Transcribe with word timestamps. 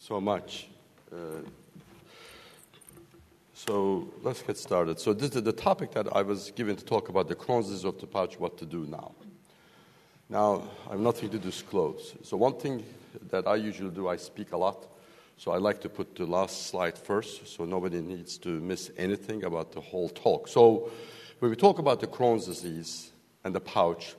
so 0.00 0.18
much. 0.18 0.66
Uh, 1.12 1.42
so 3.52 4.08
let's 4.22 4.42
get 4.42 4.56
started. 4.56 4.98
So 4.98 5.12
this 5.12 5.36
is 5.36 5.42
the 5.42 5.52
topic 5.52 5.92
that 5.92 6.08
I 6.16 6.22
was 6.22 6.50
given 6.52 6.74
to 6.74 6.84
talk 6.84 7.10
about 7.10 7.28
the 7.28 7.36
Crohn's 7.36 7.68
disease 7.68 7.84
of 7.84 8.00
the 8.00 8.06
pouch, 8.06 8.40
what 8.40 8.56
to 8.58 8.66
do 8.66 8.86
now. 8.86 9.12
Now, 10.30 10.62
I 10.88 10.92
have 10.92 11.00
nothing 11.00 11.28
to 11.30 11.38
disclose. 11.38 12.14
So 12.22 12.38
one 12.38 12.54
thing 12.54 12.82
that 13.28 13.46
I 13.46 13.56
usually 13.56 13.90
do, 13.90 14.08
I 14.08 14.16
speak 14.16 14.52
a 14.52 14.56
lot. 14.56 14.88
So 15.36 15.50
I 15.50 15.58
like 15.58 15.82
to 15.82 15.90
put 15.90 16.16
the 16.16 16.24
last 16.24 16.68
slide 16.68 16.96
first 16.96 17.46
so 17.48 17.66
nobody 17.66 18.00
needs 18.00 18.38
to 18.38 18.48
miss 18.48 18.90
anything 18.96 19.44
about 19.44 19.72
the 19.72 19.80
whole 19.80 20.08
talk. 20.08 20.48
So 20.48 20.90
when 21.40 21.50
we 21.50 21.56
talk 21.56 21.78
about 21.78 22.00
the 22.00 22.06
Crohn's 22.06 22.46
disease 22.46 23.12
and 23.44 23.54
the 23.54 23.60
pouch, 23.60 24.14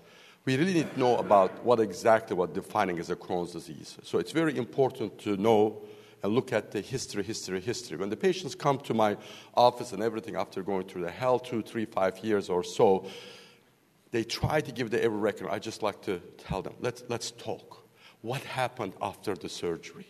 we 0.45 0.57
really 0.57 0.73
need 0.73 0.91
to 0.93 0.99
know 0.99 1.17
about 1.17 1.63
what 1.63 1.79
exactly 1.79 2.35
what 2.35 2.53
defining 2.53 2.99
as 2.99 3.09
a 3.09 3.15
Crohn's 3.15 3.51
disease. 3.51 3.97
So 4.03 4.17
it's 4.17 4.31
very 4.31 4.57
important 4.57 5.19
to 5.19 5.37
know 5.37 5.83
and 6.23 6.33
look 6.33 6.53
at 6.53 6.71
the 6.71 6.81
history, 6.81 7.23
history, 7.23 7.59
history. 7.59 7.97
When 7.97 8.09
the 8.09 8.17
patients 8.17 8.55
come 8.55 8.79
to 8.79 8.93
my 8.93 9.17
office 9.55 9.91
and 9.91 10.03
everything 10.03 10.35
after 10.35 10.61
going 10.61 10.87
through 10.87 11.03
the 11.03 11.11
hell 11.11 11.39
two, 11.39 11.61
three, 11.61 11.85
five 11.85 12.19
years 12.19 12.49
or 12.49 12.63
so, 12.63 13.05
they 14.11 14.23
try 14.23 14.61
to 14.61 14.71
give 14.71 14.91
the 14.91 15.03
every 15.03 15.17
record. 15.17 15.49
I 15.49 15.59
just 15.59 15.81
like 15.83 16.01
to 16.03 16.19
tell 16.37 16.61
them, 16.61 16.73
let's, 16.79 17.03
let's 17.07 17.31
talk. 17.31 17.87
What 18.21 18.41
happened 18.41 18.93
after 19.01 19.35
the 19.35 19.49
surgery? 19.49 20.07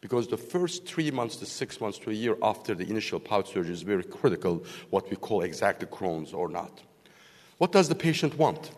Because 0.00 0.28
the 0.28 0.36
first 0.36 0.86
three 0.86 1.10
months 1.10 1.36
to 1.36 1.46
six 1.46 1.80
months 1.80 1.98
to 2.00 2.10
a 2.10 2.12
year 2.12 2.36
after 2.42 2.74
the 2.74 2.88
initial 2.88 3.18
pouch 3.18 3.52
surgery 3.52 3.72
is 3.72 3.82
very 3.82 4.04
critical, 4.04 4.64
what 4.90 5.08
we 5.08 5.16
call 5.16 5.42
exactly 5.42 5.86
Crohn's 5.88 6.34
or 6.34 6.48
not. 6.48 6.82
What 7.58 7.72
does 7.72 7.88
the 7.88 7.94
patient 7.94 8.36
want? 8.36 8.70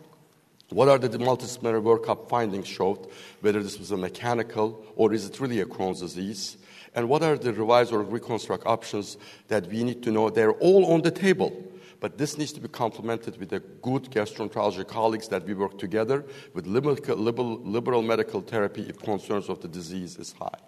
What 0.71 0.89
are 0.89 0.99
the 0.99 1.09
multidisciplinary 1.11 1.83
workup 1.83 2.29
findings 2.29 2.67
showed, 2.67 3.07
whether 3.41 3.63
this 3.63 3.79
was 3.79 3.93
a 3.93 3.97
mechanical 3.97 4.85
or 4.97 5.13
is 5.13 5.25
it 5.25 5.39
really 5.39 5.61
a 5.61 5.65
Crohn's 5.65 6.01
disease? 6.01 6.57
And 6.95 7.09
what 7.09 7.23
are 7.23 7.37
the 7.37 7.53
revise 7.53 7.93
or 7.93 8.03
reconstruct 8.03 8.67
options 8.67 9.17
that 9.49 9.69
we 9.69 9.85
need 9.85 10.03
to 10.03 10.11
know? 10.11 10.29
They're 10.29 10.53
all 10.53 10.93
on 10.93 11.03
the 11.03 11.11
table. 11.11 11.53
But 12.01 12.19
this 12.19 12.37
needs 12.37 12.53
to 12.53 12.61
be 12.61 12.69
complemented 12.69 13.39
with 13.39 13.51
the 13.51 13.61
good 13.61 14.11
gastroenterology 14.11 14.87
colleagues 14.87 15.29
that 15.29 15.47
we 15.47 15.55
work 15.55 15.79
together 15.79 16.27
with 16.53 16.67
liberal 16.67 18.03
medical 18.03 18.41
therapy 18.41 18.83
if 18.83 18.99
concerns 18.99 19.49
of 19.49 19.61
the 19.61 19.69
disease 19.69 20.17
is 20.19 20.33
high 20.33 20.59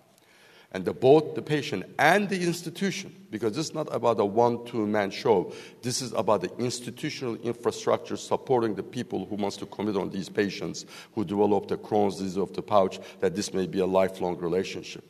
and 0.73 0.85
the, 0.85 0.93
both 0.93 1.35
the 1.35 1.43
patient 1.43 1.85
and 1.99 2.29
the 2.29 2.41
institution, 2.41 3.15
because 3.31 3.55
this 3.57 3.67
is 3.67 3.75
not 3.75 3.89
about 3.95 4.21
a 4.21 4.25
one 4.25 4.65
two 4.67 4.87
man 4.87 5.11
show. 5.11 5.53
This 5.83 6.03
is 6.03 6.13
about 6.13 6.43
the 6.43 6.55
institutional 6.59 7.37
infrastructure 7.37 8.17
supporting 8.17 8.75
the 8.75 8.83
people 8.83 9.25
who 9.25 9.37
wants 9.37 9.57
to 9.59 9.67
commit 9.67 9.97
on 9.97 10.11
these 10.11 10.29
patients 10.29 10.85
who 11.15 11.25
develop 11.25 11.69
the 11.69 11.79
Crohn's 11.79 12.17
disease 12.17 12.37
of 12.37 12.53
the 12.53 12.63
pouch, 12.63 13.01
that 13.21 13.35
this 13.35 13.55
may 13.55 13.67
be 13.67 13.79
a 13.79 13.87
lifelong 13.87 14.37
relationship. 14.39 15.05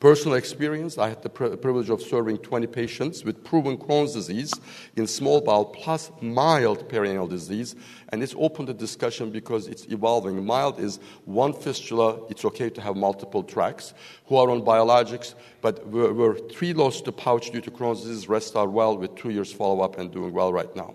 Personal 0.00 0.36
experience, 0.36 0.96
I 0.96 1.08
had 1.08 1.22
the 1.22 1.28
privilege 1.28 1.90
of 1.90 2.00
serving 2.00 2.38
20 2.38 2.68
patients 2.68 3.24
with 3.24 3.42
proven 3.42 3.76
Crohn's 3.76 4.14
disease 4.14 4.54
in 4.94 5.08
small 5.08 5.40
bowel 5.40 5.64
plus 5.64 6.12
mild 6.20 6.88
perianal 6.88 7.28
disease. 7.28 7.74
And 8.10 8.22
it's 8.22 8.34
open 8.38 8.66
to 8.66 8.74
discussion 8.74 9.32
because 9.32 9.66
it's 9.66 9.86
evolving. 9.86 10.46
Mild 10.46 10.78
is 10.78 11.00
one 11.24 11.52
fistula, 11.52 12.20
it's 12.30 12.44
okay 12.44 12.70
to 12.70 12.80
have 12.80 12.94
multiple 12.94 13.42
tracks, 13.42 13.92
who 14.26 14.36
are 14.36 14.48
on 14.50 14.62
biologics, 14.62 15.34
but 15.62 15.84
were, 15.88 16.14
were 16.14 16.38
three 16.48 16.72
lost 16.72 17.04
to 17.06 17.10
pouch 17.10 17.50
due 17.50 17.60
to 17.60 17.70
Crohn's 17.72 18.02
disease, 18.02 18.28
rest 18.28 18.54
are 18.54 18.68
well 18.68 18.96
with 18.96 19.16
two 19.16 19.30
years 19.30 19.52
follow 19.52 19.80
up 19.80 19.98
and 19.98 20.12
doing 20.12 20.32
well 20.32 20.52
right 20.52 20.76
now. 20.76 20.94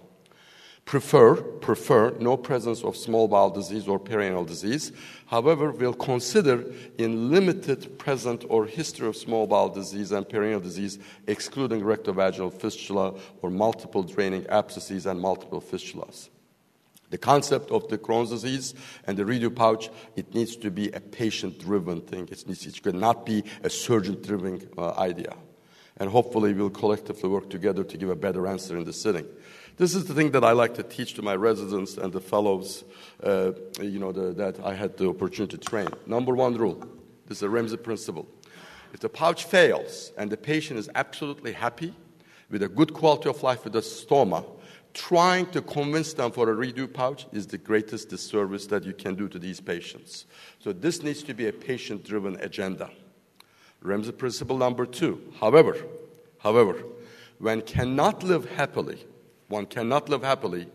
Prefer, 0.85 1.35
prefer 1.35 2.11
no 2.19 2.35
presence 2.35 2.83
of 2.83 2.97
small 2.97 3.27
bowel 3.27 3.49
disease 3.49 3.87
or 3.87 3.99
perianal 3.99 4.45
disease. 4.45 4.91
However, 5.27 5.71
will 5.71 5.93
consider 5.93 6.65
in 6.97 7.31
limited 7.31 7.97
present 7.97 8.43
or 8.49 8.65
history 8.65 9.07
of 9.07 9.15
small 9.15 9.47
bowel 9.47 9.69
disease 9.69 10.11
and 10.11 10.25
perianal 10.27 10.61
disease, 10.61 10.99
excluding 11.25 11.81
rectovaginal 11.81 12.53
fistula 12.53 13.13
or 13.41 13.49
multiple 13.49 14.03
draining 14.03 14.45
abscesses 14.47 15.05
and 15.05 15.19
multiple 15.19 15.61
fistulas. 15.61 16.29
The 17.09 17.17
concept 17.17 17.71
of 17.71 17.87
the 17.87 17.97
Crohn's 17.97 18.31
disease 18.31 18.73
and 19.05 19.17
the 19.17 19.23
redo 19.23 19.55
pouch, 19.55 19.89
it 20.15 20.33
needs 20.33 20.55
to 20.57 20.69
be 20.69 20.91
a 20.91 20.99
patient-driven 20.99 22.01
thing. 22.01 22.27
It, 22.31 22.47
needs, 22.47 22.65
it 22.65 22.81
cannot 22.81 23.25
be 23.25 23.43
a 23.63 23.69
surgeon-driven 23.69 24.69
uh, 24.77 24.93
idea. 24.93 25.35
And 25.97 26.09
hopefully 26.09 26.53
we'll 26.53 26.71
collectively 26.71 27.29
work 27.29 27.51
together 27.51 27.83
to 27.83 27.97
give 27.97 28.09
a 28.09 28.15
better 28.15 28.47
answer 28.47 28.77
in 28.77 28.83
the 28.83 28.93
sitting. 28.93 29.27
This 29.75 29.95
is 29.95 30.05
the 30.05 30.13
thing 30.13 30.31
that 30.31 30.43
I 30.43 30.51
like 30.51 30.75
to 30.75 30.83
teach 30.83 31.15
to 31.15 31.23
my 31.23 31.35
residents 31.35 31.97
and 31.97 32.13
the 32.13 32.21
fellows, 32.21 32.83
uh, 33.23 33.53
you 33.81 33.97
know, 33.97 34.11
the, 34.11 34.31
that 34.33 34.59
I 34.63 34.75
had 34.75 34.97
the 34.97 35.09
opportunity 35.09 35.57
to 35.57 35.69
train. 35.69 35.87
Number 36.05 36.35
one 36.35 36.55
rule, 36.55 36.87
this 37.25 37.37
is 37.37 37.43
a 37.43 37.47
Remzi 37.47 37.81
principle. 37.81 38.27
If 38.93 38.99
the 38.99 39.09
pouch 39.09 39.45
fails 39.45 40.11
and 40.15 40.31
the 40.31 40.37
patient 40.37 40.79
is 40.79 40.89
absolutely 40.93 41.53
happy 41.53 41.95
with 42.51 42.61
a 42.61 42.67
good 42.69 42.93
quality 42.93 43.29
of 43.29 43.41
life 43.41 43.63
with 43.63 43.75
a 43.75 43.79
stoma, 43.79 44.45
trying 44.93 45.47
to 45.47 45.61
convince 45.63 46.13
them 46.13 46.31
for 46.31 46.51
a 46.51 46.55
redo 46.55 46.91
pouch 46.91 47.25
is 47.31 47.47
the 47.47 47.57
greatest 47.57 48.09
disservice 48.09 48.67
that 48.67 48.83
you 48.83 48.93
can 48.93 49.15
do 49.15 49.27
to 49.27 49.39
these 49.39 49.59
patients. 49.59 50.27
So 50.59 50.71
this 50.71 51.01
needs 51.01 51.23
to 51.23 51.33
be 51.33 51.47
a 51.47 51.53
patient-driven 51.53 52.35
agenda. 52.41 52.91
Remzi 53.83 54.15
principle 54.15 54.59
number 54.59 54.85
two. 54.85 55.33
However, 55.39 55.75
however, 56.37 56.83
when 57.39 57.61
cannot 57.63 58.21
live 58.21 58.51
happily 58.51 59.03
one 59.47 59.65
cannot 59.65 60.09
live 60.09 60.23
happily, 60.23 60.67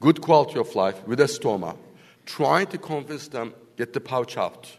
good 0.00 0.20
quality 0.20 0.58
of 0.58 0.74
life 0.74 1.06
with 1.06 1.20
a 1.20 1.24
stoma, 1.24 1.76
trying 2.26 2.66
to 2.68 2.78
convince 2.78 3.28
them, 3.28 3.54
get 3.76 3.92
the 3.92 4.00
pouch 4.00 4.36
out. 4.36 4.70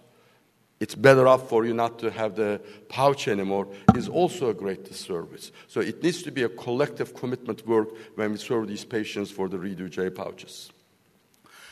It's 0.79 0.95
better 0.95 1.27
off 1.27 1.47
for 1.47 1.65
you 1.65 1.73
not 1.73 1.99
to 1.99 2.11
have 2.11 2.35
the 2.35 2.59
pouch 2.89 3.29
anymore 3.29 3.69
is 3.95 4.09
also 4.09 4.49
a 4.49 4.53
great 4.53 4.83
disservice. 4.83 5.51
So 5.67 5.79
it 5.79 6.03
needs 6.03 6.23
to 6.23 6.31
be 6.31 6.43
a 6.43 6.49
collective 6.49 7.13
commitment 7.13 7.65
work 7.65 7.89
when 8.15 8.31
we 8.31 8.37
serve 8.37 8.67
these 8.67 8.83
patients 8.83 9.31
for 9.31 9.47
the 9.47 9.57
Redo 9.57 9.89
J 9.89 10.09
pouches. 10.09 10.71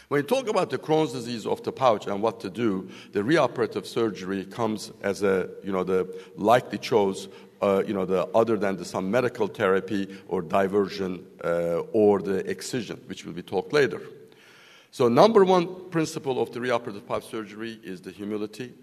When 0.08 0.22
you 0.22 0.28
talk 0.28 0.50
about 0.50 0.70
the 0.70 0.78
Crohn's 0.78 1.14
disease 1.14 1.46
of 1.46 1.64
the 1.64 1.72
pouch 1.72 2.08
and 2.08 2.22
what 2.22 2.40
to 2.42 2.50
do, 2.50 2.90
the 3.12 3.24
reoperative 3.24 3.88
surgery 3.88 4.46
comes 4.46 4.92
as 5.02 5.24
a, 5.24 5.50
you 5.64 5.72
know, 5.72 5.84
the 5.84 6.08
likely 6.36 6.78
choice 6.78 7.28
uh, 7.62 7.84
you 7.86 7.94
know, 7.94 8.06
the, 8.06 8.26
other 8.36 8.58
than 8.58 8.76
the, 8.78 8.86
some 8.86 9.10
medical 9.10 9.48
therapy 9.48 10.08
or 10.28 10.42
diversion 10.42 11.26
uh, 11.44 11.82
or 11.92 12.20
the 12.20 12.38
excision, 12.50 13.00
which 13.06 13.26
will 13.26 13.34
be 13.34 13.44
talked 13.44 13.72
later. 13.74 14.02
So, 14.92 15.08
number 15.08 15.46
one 15.46 15.90
principle 15.90 16.42
of 16.42 16.52
the 16.52 16.60
reoperative 16.60 17.08
pipe 17.08 17.24
surgery 17.24 17.80
is 17.84 18.02
the 18.02 18.12
humility 18.12 18.74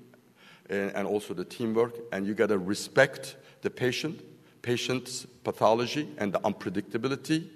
and, 0.71 0.91
and 0.93 1.07
also 1.07 1.35
the 1.35 1.45
teamwork, 1.45 1.95
and 2.13 2.27
you 2.27 2.35
got 2.35 2.49
to 2.49 2.59
respect 2.59 3.37
the 3.63 3.71
patient, 3.71 4.23
patient's 4.63 5.27
pathology, 5.45 6.09
and 6.19 6.33
the 6.33 6.41
unpredictability. 6.41 7.49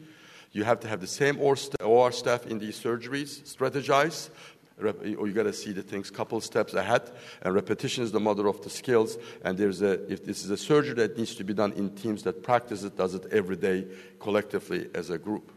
You 0.53 0.65
have 0.65 0.81
to 0.81 0.89
have 0.89 1.01
the 1.01 1.07
same 1.07 1.41
OR 1.41 2.13
staff 2.13 2.47
in 2.47 2.59
these 2.59 2.79
surgeries, 2.79 3.43
strategize, 3.57 4.29
or 4.81 5.27
you 5.27 5.33
got 5.33 5.45
to 5.45 5.53
see 5.53 5.73
the 5.73 5.83
things 5.83 6.11
couple 6.11 6.41
steps 6.41 6.75
ahead. 6.75 7.11
And 7.43 7.55
repetition 7.55 8.05
is 8.05 8.13
the 8.13 8.21
mother 8.21 8.47
of 8.47 8.63
the 8.63 8.71
skills. 8.71 9.19
And 9.45 9.57
there's 9.59 9.83
a, 9.83 10.11
if 10.13 10.25
this 10.25 10.45
is 10.45 10.51
a 10.51 10.57
surgery 10.57 10.95
that 10.95 11.17
needs 11.17 11.35
to 11.37 11.45
be 11.45 11.55
done 11.55 11.73
in 11.73 11.95
teams 11.95 12.23
that 12.25 12.43
practice 12.43 12.83
it, 12.83 12.97
does 12.97 13.15
it 13.15 13.27
every 13.31 13.57
day 13.57 13.87
collectively 14.19 14.89
as 14.95 15.11
a 15.11 15.19
group. 15.19 15.53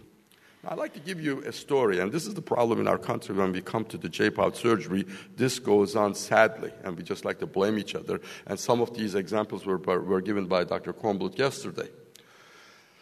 Now, 0.64 0.72
I'd 0.72 0.80
like 0.80 0.94
to 0.94 1.00
give 1.00 1.22
you 1.22 1.42
a 1.42 1.52
story, 1.52 2.00
and 2.00 2.12
this 2.12 2.26
is 2.26 2.34
the 2.34 2.42
problem 2.42 2.80
in 2.80 2.88
our 2.88 2.98
country 2.98 3.36
when 3.36 3.52
we 3.52 3.62
come 3.62 3.86
to 3.86 3.98
the 3.98 4.10
J-pouch 4.10 4.56
surgery. 4.56 5.06
This 5.36 5.60
goes 5.60 5.96
on 5.96 6.16
sadly, 6.16 6.72
and 6.84 6.98
we 6.98 7.04
just 7.04 7.24
like 7.24 7.38
to 7.40 7.46
blame 7.46 7.78
each 7.78 7.94
other. 7.94 8.20
And 8.48 8.60
some 8.60 8.82
of 8.82 8.96
these 8.96 9.14
examples 9.14 9.66
were, 9.66 9.78
were 9.78 10.22
given 10.22 10.48
by 10.48 10.64
Dr. 10.64 10.92
Kornbluth 10.92 11.38
yesterday. 11.38 11.90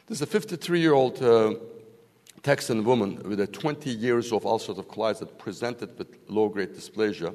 This 0.08 0.18
is 0.18 0.22
a 0.24 0.26
53 0.26 0.82
year 0.82 0.94
old 0.94 1.24
uh, 1.24 1.54
Texan 2.44 2.84
woman 2.84 3.22
with 3.24 3.40
a 3.40 3.48
20 3.48 3.90
years 3.90 4.34
of 4.34 4.44
ulcerative 4.44 4.86
colitis 4.88 5.20
that 5.20 5.40
presented 5.40 5.98
with 5.98 6.20
low-grade 6.28 6.74
dysplasia. 6.74 7.34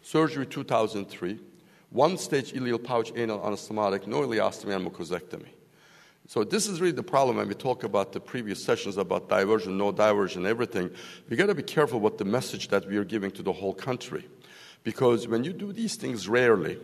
Surgery 0.00 0.46
2003, 0.46 1.40
one-stage 1.90 2.52
ileal 2.52 2.82
pouch 2.82 3.12
anal 3.16 3.40
anastomotic, 3.40 4.06
no 4.06 4.20
ileostomy 4.20 4.76
and 4.76 4.86
mucosectomy. 4.86 5.48
So 6.28 6.44
this 6.44 6.68
is 6.68 6.80
really 6.80 6.92
the 6.92 7.02
problem 7.02 7.38
when 7.38 7.48
we 7.48 7.54
talk 7.54 7.82
about 7.82 8.12
the 8.12 8.20
previous 8.20 8.62
sessions 8.62 8.96
about 8.96 9.28
diversion, 9.28 9.76
no 9.76 9.90
diversion, 9.90 10.46
everything. 10.46 10.88
We 11.28 11.36
got 11.36 11.46
to 11.46 11.54
be 11.56 11.64
careful 11.64 11.98
what 11.98 12.16
the 12.18 12.24
message 12.24 12.68
that 12.68 12.88
we 12.88 12.96
are 12.96 13.04
giving 13.04 13.32
to 13.32 13.42
the 13.42 13.52
whole 13.52 13.74
country, 13.74 14.28
because 14.84 15.26
when 15.26 15.42
you 15.42 15.52
do 15.52 15.72
these 15.72 15.96
things 15.96 16.28
rarely, 16.28 16.78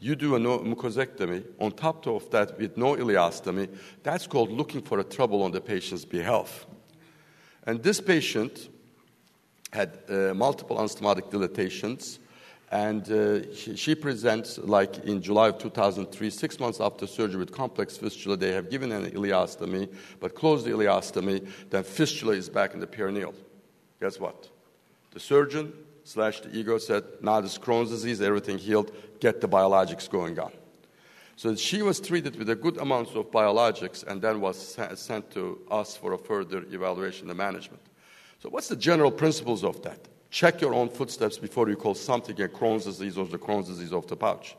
you 0.00 0.16
do 0.16 0.34
a 0.34 0.38
no 0.38 0.58
mucosectomy 0.58 1.46
on 1.58 1.72
top 1.72 2.06
of 2.06 2.30
that 2.30 2.58
with 2.58 2.76
no 2.76 2.94
ileostomy. 2.94 3.74
That's 4.02 4.26
called 4.26 4.50
looking 4.50 4.82
for 4.82 4.98
a 4.98 5.04
trouble 5.04 5.42
on 5.42 5.52
the 5.52 5.62
patient's 5.62 6.04
behalf. 6.04 6.66
And 7.66 7.82
this 7.82 8.00
patient 8.00 8.68
had 9.72 9.98
uh, 10.08 10.32
multiple 10.34 10.76
anastomotic 10.76 11.30
dilatations, 11.30 12.18
and 12.70 13.10
uh, 13.10 13.54
she, 13.54 13.76
she, 13.76 13.94
presents 13.94 14.58
like 14.58 14.98
in 15.04 15.20
July 15.20 15.48
of 15.48 15.58
2003, 15.58 16.30
six 16.30 16.58
months 16.58 16.80
after 16.80 17.06
surgery 17.06 17.38
with 17.38 17.52
complex 17.52 17.96
fistula. 17.96 18.36
They 18.36 18.52
have 18.52 18.70
given 18.70 18.90
an 18.92 19.10
ileostomy, 19.10 19.92
but 20.20 20.34
closed 20.34 20.64
the 20.64 20.70
ileostomy. 20.70 21.48
Then 21.70 21.84
fistula 21.84 22.32
is 22.32 22.48
back 22.48 22.74
in 22.74 22.80
the 22.80 22.86
perineal. 22.86 23.34
Guess 24.00 24.18
what? 24.18 24.48
The 25.12 25.20
surgeon 25.20 25.72
slash 26.04 26.40
the 26.40 26.56
ego 26.56 26.78
said, 26.78 27.04
"Now 27.20 27.40
this 27.40 27.58
Crohn's 27.58 27.90
disease, 27.90 28.20
everything 28.20 28.58
healed. 28.58 28.92
Get 29.20 29.40
the 29.40 29.48
biologics 29.48 30.08
going 30.10 30.38
on." 30.38 30.52
So 31.36 31.54
she 31.54 31.82
was 31.82 32.00
treated 32.00 32.36
with 32.36 32.48
a 32.48 32.56
good 32.56 32.78
amount 32.78 33.14
of 33.14 33.30
biologics 33.30 34.02
and 34.02 34.22
then 34.22 34.40
was 34.40 34.78
sent 34.94 35.30
to 35.32 35.60
us 35.70 35.94
for 35.94 36.14
a 36.14 36.18
further 36.18 36.64
evaluation 36.72 37.28
and 37.28 37.36
management. 37.36 37.82
So 38.38 38.48
what's 38.48 38.68
the 38.68 38.76
general 38.76 39.10
principles 39.10 39.62
of 39.62 39.82
that? 39.82 40.08
Check 40.30 40.62
your 40.62 40.74
own 40.74 40.88
footsteps 40.88 41.36
before 41.36 41.68
you 41.68 41.76
call 41.76 41.94
something 41.94 42.40
a 42.40 42.48
Crohn's 42.48 42.84
disease 42.84 43.18
or 43.18 43.26
the 43.26 43.38
Crohn's 43.38 43.68
disease 43.68 43.92
of 43.92 44.06
the 44.06 44.16
pouch. 44.16 44.56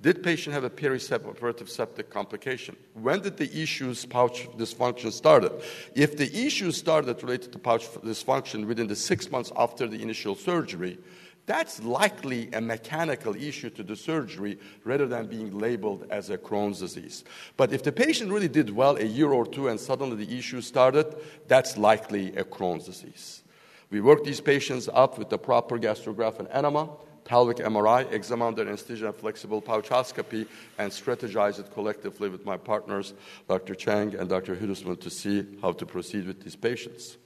Did 0.00 0.22
patient 0.22 0.52
have 0.54 0.64
a 0.64 0.70
perioperative 0.70 1.68
septic 1.68 2.10
complication? 2.10 2.76
When 2.92 3.20
did 3.20 3.36
the 3.36 3.50
issues 3.60 4.04
pouch 4.04 4.46
dysfunction 4.58 5.10
started? 5.10 5.52
If 5.94 6.16
the 6.16 6.46
issues 6.46 6.76
started 6.76 7.22
related 7.22 7.52
to 7.52 7.58
pouch 7.58 7.88
dysfunction 7.94 8.66
within 8.66 8.86
the 8.86 8.96
six 8.96 9.30
months 9.30 9.50
after 9.56 9.88
the 9.88 10.00
initial 10.00 10.34
surgery, 10.34 10.98
that's 11.46 11.82
likely 11.82 12.50
a 12.52 12.60
mechanical 12.60 13.34
issue 13.36 13.70
to 13.70 13.82
the 13.82 13.96
surgery 13.96 14.58
rather 14.84 15.06
than 15.06 15.26
being 15.26 15.56
labeled 15.56 16.06
as 16.10 16.30
a 16.30 16.36
Crohn's 16.36 16.80
disease. 16.80 17.24
But 17.56 17.72
if 17.72 17.82
the 17.82 17.92
patient 17.92 18.32
really 18.32 18.48
did 18.48 18.70
well 18.70 18.96
a 18.96 19.04
year 19.04 19.32
or 19.32 19.46
two 19.46 19.68
and 19.68 19.78
suddenly 19.78 20.24
the 20.24 20.36
issue 20.36 20.60
started, 20.60 21.16
that's 21.46 21.78
likely 21.78 22.36
a 22.36 22.44
Crohn's 22.44 22.86
disease. 22.86 23.42
We 23.90 24.00
work 24.00 24.24
these 24.24 24.40
patients 24.40 24.88
up 24.92 25.18
with 25.18 25.30
the 25.30 25.38
proper 25.38 25.78
Gastrografin 25.78 26.48
enema 26.52 26.90
pelvic 27.26 27.58
MRI, 27.58 28.10
exam 28.12 28.40
under 28.40 28.62
anesthesia, 28.62 29.12
flexible 29.12 29.60
pouchoscopy, 29.60 30.46
and 30.78 30.90
strategize 30.90 31.58
it 31.58 31.72
collectively 31.72 32.28
with 32.28 32.46
my 32.46 32.56
partners, 32.56 33.14
Dr. 33.48 33.74
Chang 33.74 34.14
and 34.14 34.28
Dr. 34.28 34.56
Hudesman, 34.56 35.00
to 35.00 35.10
see 35.10 35.44
how 35.60 35.72
to 35.72 35.84
proceed 35.84 36.26
with 36.26 36.42
these 36.42 36.56
patients. 36.56 37.18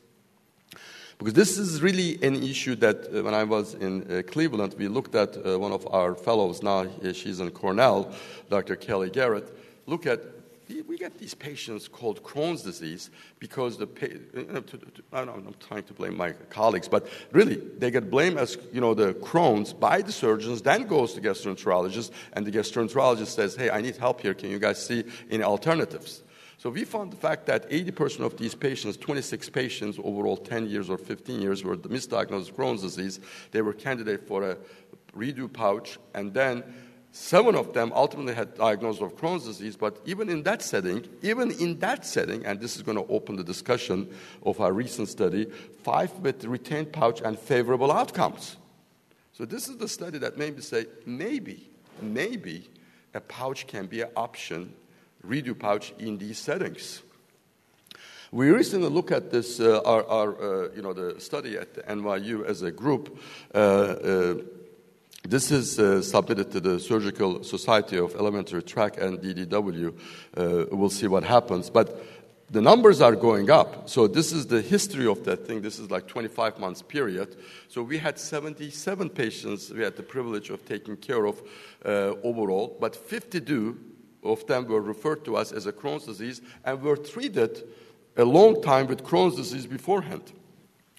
Because 1.21 1.35
this 1.35 1.59
is 1.59 1.83
really 1.83 2.19
an 2.23 2.43
issue 2.43 2.75
that 2.77 3.15
uh, 3.15 3.23
when 3.23 3.35
I 3.35 3.45
was 3.45 3.75
in 3.75 4.11
uh, 4.11 4.23
Cleveland, 4.23 4.75
we 4.79 4.89
looked 4.89 5.15
at 5.15 5.37
uh, 5.37 5.59
one 5.59 5.71
of 5.71 5.87
our 5.93 6.15
fellows, 6.15 6.63
now 6.63 6.87
she's 7.13 7.41
in 7.41 7.51
Cornell, 7.51 8.11
Dr. 8.49 8.75
Kelly 8.75 9.11
Garrett, 9.11 9.55
look 9.85 10.07
at 10.07 10.21
we 10.87 10.97
get 10.97 11.19
these 11.19 11.35
patients 11.35 11.89
called 11.89 12.23
Crohn's 12.23 12.63
disease 12.63 13.11
because 13.39 13.77
the 13.77 13.89
I 15.13 15.25
don't, 15.25 15.47
I'm 15.47 15.55
trying 15.59 15.83
to 15.83 15.93
blame 15.93 16.17
my 16.17 16.33
colleagues, 16.49 16.89
but 16.89 17.09
really 17.33 17.57
they 17.57 17.91
get 17.91 18.09
blamed 18.09 18.39
as 18.39 18.57
you 18.73 18.81
know 18.81 18.95
the 18.95 19.15
Crohn's 19.15 19.73
by 19.73 20.01
the 20.01 20.13
surgeons, 20.13 20.63
then 20.63 20.87
goes 20.87 21.15
to 21.15 21.21
gastroenterologist, 21.21 22.13
and 22.35 22.47
the 22.47 22.53
gastroenterologist 22.53 23.35
says, 23.35 23.57
"Hey, 23.57 23.69
I 23.69 23.81
need 23.81 23.97
help 23.97 24.21
here. 24.21 24.33
Can 24.33 24.49
you 24.49 24.61
guys 24.61 24.85
see 24.85 25.05
any 25.29 25.43
alternatives?" 25.43 26.23
So 26.61 26.69
we 26.69 26.85
found 26.85 27.11
the 27.11 27.17
fact 27.17 27.47
that 27.47 27.71
80% 27.71 28.21
of 28.21 28.37
these 28.37 28.55
patients, 28.55 28.99
26 28.99 29.49
patients 29.49 29.99
overall, 30.05 30.37
10 30.37 30.69
years 30.69 30.91
or 30.91 30.99
15 30.99 31.41
years, 31.41 31.65
were 31.65 31.75
misdiagnosed 31.75 32.53
Crohn's 32.53 32.83
disease. 32.83 33.19
They 33.51 33.63
were 33.63 33.73
candidate 33.73 34.29
for 34.29 34.43
a 34.43 34.59
redo 35.17 35.51
pouch, 35.51 35.99
and 36.13 36.35
then 36.35 36.63
Seven 37.13 37.57
of 37.57 37.73
them 37.73 37.91
ultimately 37.93 38.35
had 38.35 38.55
diagnosis 38.55 39.03
of 39.03 39.17
Crohn's 39.17 39.45
disease, 39.45 39.77
but 39.77 40.01
even 40.07 40.29
in 40.29 40.45
that 40.45 40.63
setting, 40.63 41.05
even 41.23 41.51
in 41.51 41.77
that 41.81 42.07
setting, 42.07 42.47
and 42.47 42.61
this 42.61 42.77
is 42.77 42.83
going 42.83 42.97
to 42.97 43.13
open 43.13 43.35
the 43.35 43.43
discussion 43.43 44.09
of 44.47 44.61
our 44.61 44.73
recent 44.73 45.09
study, 45.09 45.47
five 45.83 46.13
with 46.21 46.45
retained 46.45 46.93
pouch 46.93 47.21
and 47.21 47.37
favorable 47.37 47.91
outcomes. 47.91 48.59
So 49.33 49.45
this 49.45 49.69
is 49.69 49.79
the 49.79 49.89
study 49.89 50.19
that 50.19 50.39
made 50.39 50.55
me 50.55 50.63
say, 50.63 50.87
maybe, 51.05 51.69
maybe 52.01 52.71
a 53.13 53.21
pouch 53.21 53.67
can 53.67 53.87
be 53.87 54.03
an 54.03 54.11
option, 54.15 54.73
redo 55.27 55.59
pouch 55.59 55.93
in 55.99 56.19
these 56.19 56.39
settings. 56.39 57.03
We 58.33 58.51
recently 58.51 58.89
looked 58.89 59.11
at 59.11 59.33
this, 59.33 59.59
uh, 59.59 59.81
our, 59.85 60.07
our 60.07 60.67
uh, 60.67 60.69
you 60.75 60.83
know, 60.83 60.93
the 60.93 61.21
study 61.21 61.57
at 61.59 61.75
the 61.75 61.83
NYU 61.83 62.47
as 62.47 62.63
a 62.63 62.71
group. 62.71 63.19
Uh, 63.55 63.59
uh 63.59 64.35
this 65.29 65.51
is 65.51 65.79
uh, 65.79 66.01
submitted 66.01 66.51
to 66.53 66.61
the 66.61 66.81
Surgical 66.81 67.45
Society 67.45 67.99
of 67.99 68.15
Alimentary 68.15 68.63
Tract 68.63 68.97
and 68.97 69.19
DDW. 69.19 69.95
Uh, 70.35 70.65
we'll 70.73 70.89
see 70.89 71.09
what 71.09 71.25
happens. 71.25 71.69
But 71.69 72.03
the 72.51 72.63
numbers 72.63 73.03
are 73.03 73.15
going 73.15 73.51
up. 73.51 73.87
So 73.87 74.07
this 74.07 74.33
is 74.33 74.47
the 74.47 74.63
history 74.63 75.07
of 75.07 75.25
that 75.25 75.47
thing. 75.47 75.61
This 75.61 75.79
is 75.79 75.91
like 75.91 76.07
25 76.07 76.59
months 76.59 76.81
period. 76.81 77.37
So 77.69 77.83
we 77.83 77.99
had 77.99 78.19
77 78.19 79.11
patients 79.11 79.71
we 79.71 79.83
had 79.83 79.97
the 79.97 80.03
privilege 80.03 80.49
of 80.49 80.65
taking 80.65 80.97
care 80.97 81.27
of 81.27 81.43
overall, 81.85 82.79
but 82.81 82.97
52 82.97 83.90
of 84.23 84.47
them 84.47 84.67
were 84.67 84.81
referred 84.81 85.25
to 85.25 85.37
us 85.37 85.53
as 85.53 85.67
a 85.67 85.73
Crohn's 85.73 86.07
disease 86.07 86.41
and 86.65 86.81
were 86.83 86.97
treated 86.97 87.63
a 88.17 88.25
long 88.25 88.63
time 88.63 88.87
with 88.87 89.03
Crohn's 89.03 89.37
disease 89.37 89.67
beforehand. 89.67 90.33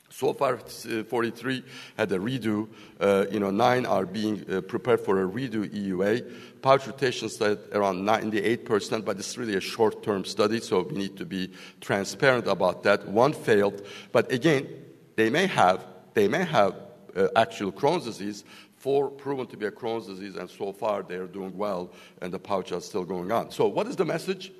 So 0.09 0.33
far, 0.33 0.55
uh, 0.55 1.03
43 1.03 1.63
had 1.97 2.11
a 2.11 2.19
redo. 2.19 2.67
Uh, 2.99 3.25
you 3.31 3.39
know, 3.39 3.49
nine 3.49 3.85
are 3.85 4.05
being 4.05 4.43
uh, 4.51 4.61
prepared 4.61 4.99
for 4.99 5.23
a 5.23 5.27
redo 5.27 5.65
EUA. 5.65 6.61
Pouch 6.61 6.85
rotation 6.85 7.29
at 7.41 7.59
around 7.71 8.03
98%, 8.03 9.05
but 9.05 9.17
it's 9.17 9.37
really 9.37 9.55
a 9.55 9.61
short-term 9.61 10.25
study, 10.25 10.59
so 10.59 10.81
we 10.81 10.97
need 10.97 11.17
to 11.17 11.25
be 11.25 11.51
transparent 11.79 12.47
about 12.47 12.83
that. 12.83 13.07
One 13.07 13.31
failed, 13.31 13.85
but 14.11 14.31
again, 14.31 14.67
they 15.15 15.29
may 15.29 15.47
have 15.47 15.85
they 16.13 16.27
may 16.27 16.43
have 16.43 16.75
uh, 17.15 17.27
actual 17.35 17.71
Crohn's 17.71 18.03
disease. 18.05 18.43
Four 18.81 19.11
proven 19.11 19.45
to 19.45 19.57
be 19.57 19.67
a 19.67 19.71
Crohn's 19.71 20.07
disease, 20.07 20.35
and 20.35 20.49
so 20.49 20.73
far 20.73 21.03
they 21.03 21.17
are 21.17 21.27
doing 21.27 21.55
well, 21.55 21.91
and 22.19 22.33
the 22.33 22.39
pouch 22.39 22.71
are 22.71 22.81
still 22.81 23.05
going 23.05 23.31
on. 23.31 23.51
So, 23.51 23.67
what 23.67 23.85
is 23.85 23.95
the 23.95 24.05
message? 24.05 24.51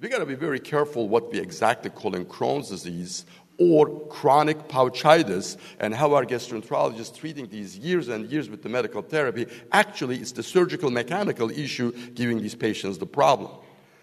We 0.00 0.10
got 0.10 0.18
to 0.18 0.26
be 0.26 0.34
very 0.34 0.60
careful 0.60 1.08
what 1.08 1.32
we 1.32 1.40
exactly 1.40 1.88
call 1.88 2.14
in 2.14 2.26
Crohn's 2.26 2.68
disease 2.68 3.24
or 3.56 4.06
chronic 4.08 4.68
pouchitis 4.68 5.56
and 5.80 5.94
how 5.94 6.12
our 6.12 6.26
gastroenterologists 6.26 7.16
treating 7.16 7.46
these 7.48 7.78
years 7.78 8.08
and 8.08 8.30
years 8.30 8.50
with 8.50 8.62
the 8.62 8.68
medical 8.68 9.00
therapy 9.00 9.46
actually 9.70 10.16
it's 10.16 10.32
the 10.32 10.42
surgical 10.42 10.90
mechanical 10.90 11.50
issue 11.50 11.92
giving 12.14 12.42
these 12.42 12.56
patients 12.56 12.98
the 12.98 13.06
problem 13.06 13.50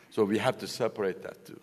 so 0.09 0.23
we 0.23 0.37
have 0.37 0.57
to 0.57 0.65
separate 0.65 1.21
that 1.21 1.45
too 1.45 1.59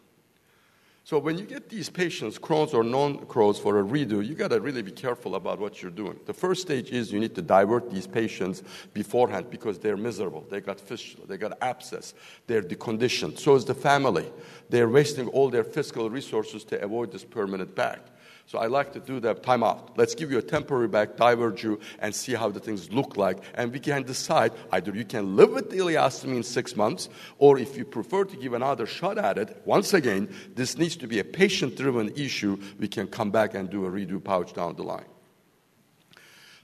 so 1.08 1.18
when 1.18 1.38
you 1.38 1.46
get 1.46 1.70
these 1.70 1.88
patients 1.88 2.38
crohn's 2.38 2.74
or 2.74 2.84
non-crohn's 2.84 3.58
for 3.58 3.80
a 3.80 3.82
redo 3.82 4.22
you 4.22 4.34
got 4.34 4.50
to 4.50 4.60
really 4.60 4.82
be 4.82 4.90
careful 4.90 5.36
about 5.36 5.58
what 5.58 5.80
you're 5.80 5.90
doing. 5.90 6.20
The 6.26 6.34
first 6.34 6.60
stage 6.60 6.90
is 6.90 7.10
you 7.10 7.18
need 7.18 7.34
to 7.36 7.40
divert 7.40 7.90
these 7.90 8.06
patients 8.06 8.62
beforehand 8.92 9.48
because 9.48 9.78
they're 9.78 9.96
miserable. 9.96 10.44
They 10.50 10.60
got 10.60 10.78
fistula 10.78 11.26
they 11.26 11.38
got 11.38 11.56
abscess 11.62 12.12
they're 12.46 12.60
deconditioned. 12.62 13.38
So 13.38 13.54
is 13.54 13.64
the 13.64 13.72
family. 13.72 14.30
They're 14.68 14.90
wasting 14.90 15.28
all 15.28 15.48
their 15.48 15.64
fiscal 15.64 16.10
resources 16.10 16.62
to 16.64 16.82
avoid 16.82 17.10
this 17.10 17.24
permanent 17.24 17.74
bag. 17.74 18.00
So 18.48 18.58
I 18.58 18.66
like 18.66 18.94
to 18.94 19.00
do 19.00 19.20
that 19.20 19.42
time 19.42 19.62
out. 19.62 19.90
Let's 19.98 20.14
give 20.14 20.30
you 20.30 20.38
a 20.38 20.42
temporary 20.42 20.88
back, 20.88 21.18
divert 21.18 21.62
you, 21.62 21.78
and 21.98 22.14
see 22.14 22.32
how 22.32 22.48
the 22.48 22.58
things 22.58 22.90
look 22.90 23.18
like. 23.18 23.40
And 23.52 23.70
we 23.70 23.78
can 23.78 24.04
decide 24.04 24.52
either 24.72 24.90
you 24.90 25.04
can 25.04 25.36
live 25.36 25.50
with 25.50 25.68
the 25.68 25.76
ileostomy 25.76 26.36
in 26.36 26.42
six 26.42 26.74
months, 26.74 27.10
or 27.36 27.58
if 27.58 27.76
you 27.76 27.84
prefer 27.84 28.24
to 28.24 28.36
give 28.38 28.54
another 28.54 28.86
shot 28.86 29.18
at 29.18 29.36
it, 29.36 29.60
once 29.66 29.92
again, 29.92 30.34
this 30.54 30.78
needs 30.78 30.96
to 30.96 31.06
be 31.06 31.18
a 31.18 31.24
patient 31.24 31.76
driven 31.76 32.08
issue. 32.16 32.58
We 32.78 32.88
can 32.88 33.06
come 33.06 33.30
back 33.30 33.52
and 33.52 33.68
do 33.68 33.84
a 33.84 33.90
redo 33.90 34.24
pouch 34.24 34.54
down 34.54 34.76
the 34.76 34.82
line. 34.82 35.04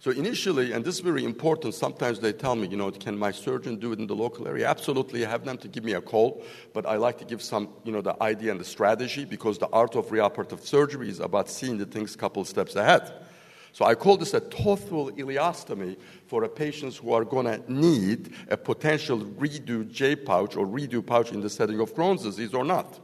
So 0.05 0.11
initially, 0.11 0.73
and 0.73 0.85
this 0.85 0.97
is 0.97 1.01
very 1.01 1.25
important, 1.25 1.73
sometimes 1.73 2.21
they 2.21 2.35
tell 2.35 2.55
me, 2.57 2.69
you 2.69 2.77
know, 2.77 2.91
can 2.91 3.17
my 3.17 3.31
surgeon 3.31 3.77
do 3.77 3.93
it 3.93 3.99
in 3.99 4.07
the 4.07 4.15
local 4.15 4.47
area? 4.47 4.69
Absolutely, 4.69 5.25
I 5.25 5.31
have 5.31 5.47
them 5.47 5.57
to 5.57 5.67
give 5.67 5.83
me 5.83 5.95
a 5.95 6.03
call, 6.03 6.45
but 6.75 6.85
I 6.85 6.97
like 6.97 7.17
to 7.21 7.25
give 7.25 7.41
some, 7.41 7.71
you 7.85 7.93
know, 7.93 8.03
the 8.03 8.15
idea 8.23 8.51
and 8.51 8.61
the 8.61 8.67
strategy 8.67 9.25
because 9.25 9.57
the 9.57 9.69
art 9.69 9.97
of 9.97 10.13
reoperative 10.13 10.61
surgery 10.61 11.09
is 11.09 11.21
about 11.21 11.49
seeing 11.49 11.79
the 11.79 11.87
things 11.87 12.15
a 12.15 12.19
couple 12.19 12.45
steps 12.45 12.77
ahead. 12.77 13.15
So 13.73 13.87
I 13.87 13.95
call 13.95 14.19
this 14.19 14.35
a 14.35 14.41
total 14.41 15.11
ileostomy 15.11 15.97
for 16.27 16.47
patients 16.49 16.99
who 16.99 17.15
are 17.15 17.25
going 17.25 17.47
to 17.47 17.73
need 17.73 18.35
a 18.51 18.59
potential 18.59 19.21
redo 19.21 19.91
J 19.91 20.17
pouch 20.17 20.55
or 20.55 20.67
redo 20.67 21.01
pouch 21.01 21.33
in 21.33 21.41
the 21.41 21.49
setting 21.49 21.81
of 21.81 21.95
Crohn's 21.95 22.25
disease 22.25 22.53
or 22.53 22.67
not. 22.67 23.01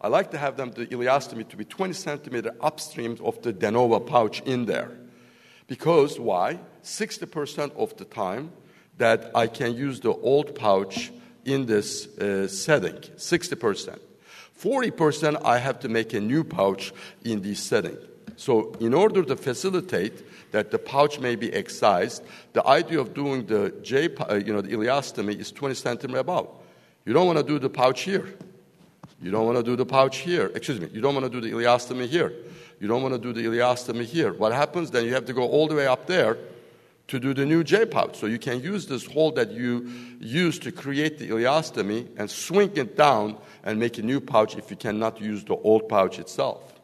I 0.00 0.06
like 0.06 0.30
to 0.30 0.38
have 0.38 0.56
them 0.56 0.70
the 0.70 0.86
ileostomy 0.86 1.48
to 1.48 1.56
be 1.56 1.64
20 1.64 1.94
centimeter 1.94 2.54
upstream 2.60 3.18
of 3.24 3.42
the 3.42 3.52
de 3.52 3.72
novo 3.72 3.98
pouch 3.98 4.40
in 4.42 4.66
there. 4.66 4.98
Because 5.66 6.18
why? 6.18 6.58
60% 6.82 7.74
of 7.76 7.96
the 7.96 8.04
time 8.04 8.52
that 8.98 9.30
I 9.34 9.46
can 9.46 9.74
use 9.74 10.00
the 10.00 10.12
old 10.12 10.54
pouch 10.54 11.12
in 11.44 11.66
this 11.66 12.06
uh, 12.18 12.48
setting, 12.48 12.94
60%. 12.94 13.98
40% 14.58 15.42
I 15.44 15.58
have 15.58 15.80
to 15.80 15.88
make 15.88 16.14
a 16.14 16.20
new 16.20 16.44
pouch 16.44 16.92
in 17.24 17.42
this 17.42 17.60
setting. 17.60 17.96
So, 18.36 18.72
in 18.80 18.94
order 18.94 19.22
to 19.22 19.36
facilitate 19.36 20.52
that 20.52 20.70
the 20.70 20.78
pouch 20.78 21.20
may 21.20 21.36
be 21.36 21.52
excised, 21.52 22.22
the 22.52 22.66
idea 22.66 23.00
of 23.00 23.14
doing 23.14 23.46
the 23.46 23.74
J, 23.82 24.14
uh, 24.16 24.34
you 24.34 24.52
know, 24.52 24.60
the 24.60 24.70
ileostomy 24.70 25.38
is 25.38 25.52
20 25.52 25.74
centimeters 25.74 26.20
above. 26.20 26.48
You 27.04 27.12
don't 27.12 27.26
want 27.26 27.38
to 27.38 27.44
do 27.44 27.58
the 27.58 27.70
pouch 27.70 28.02
here. 28.02 28.34
You 29.22 29.30
don't 29.30 29.46
want 29.46 29.56
to 29.56 29.62
do 29.62 29.76
the 29.76 29.86
pouch 29.86 30.18
here. 30.18 30.50
Excuse 30.54 30.80
me. 30.80 30.88
You 30.92 31.00
don't 31.00 31.14
want 31.14 31.30
to 31.30 31.30
do 31.30 31.40
the 31.40 31.54
ileostomy 31.54 32.06
here. 32.06 32.32
You 32.78 32.88
don't 32.88 33.02
want 33.02 33.14
to 33.14 33.20
do 33.20 33.32
the 33.32 33.46
ileostomy 33.46 34.04
here. 34.04 34.32
What 34.32 34.52
happens 34.52 34.90
then? 34.90 35.04
You 35.04 35.14
have 35.14 35.24
to 35.26 35.32
go 35.32 35.48
all 35.48 35.66
the 35.66 35.74
way 35.74 35.86
up 35.86 36.06
there 36.06 36.36
to 37.08 37.20
do 37.20 37.32
the 37.32 37.46
new 37.46 37.62
J 37.62 37.86
pouch. 37.86 38.16
So 38.16 38.26
you 38.26 38.38
can 38.38 38.60
use 38.60 38.86
this 38.86 39.06
hole 39.06 39.32
that 39.32 39.50
you 39.50 39.90
use 40.20 40.58
to 40.60 40.72
create 40.72 41.18
the 41.18 41.30
ileostomy 41.30 42.08
and 42.16 42.30
swing 42.30 42.72
it 42.76 42.96
down 42.96 43.38
and 43.62 43.78
make 43.78 43.98
a 43.98 44.02
new 44.02 44.20
pouch 44.20 44.56
if 44.56 44.70
you 44.70 44.76
cannot 44.76 45.20
use 45.20 45.44
the 45.44 45.54
old 45.56 45.88
pouch 45.88 46.18
itself. 46.18 46.74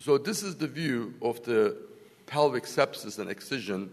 So 0.00 0.18
this 0.18 0.42
is 0.42 0.56
the 0.56 0.66
view 0.66 1.14
of 1.22 1.42
the 1.44 1.76
pelvic 2.26 2.64
sepsis 2.64 3.18
and 3.18 3.30
excision 3.30 3.90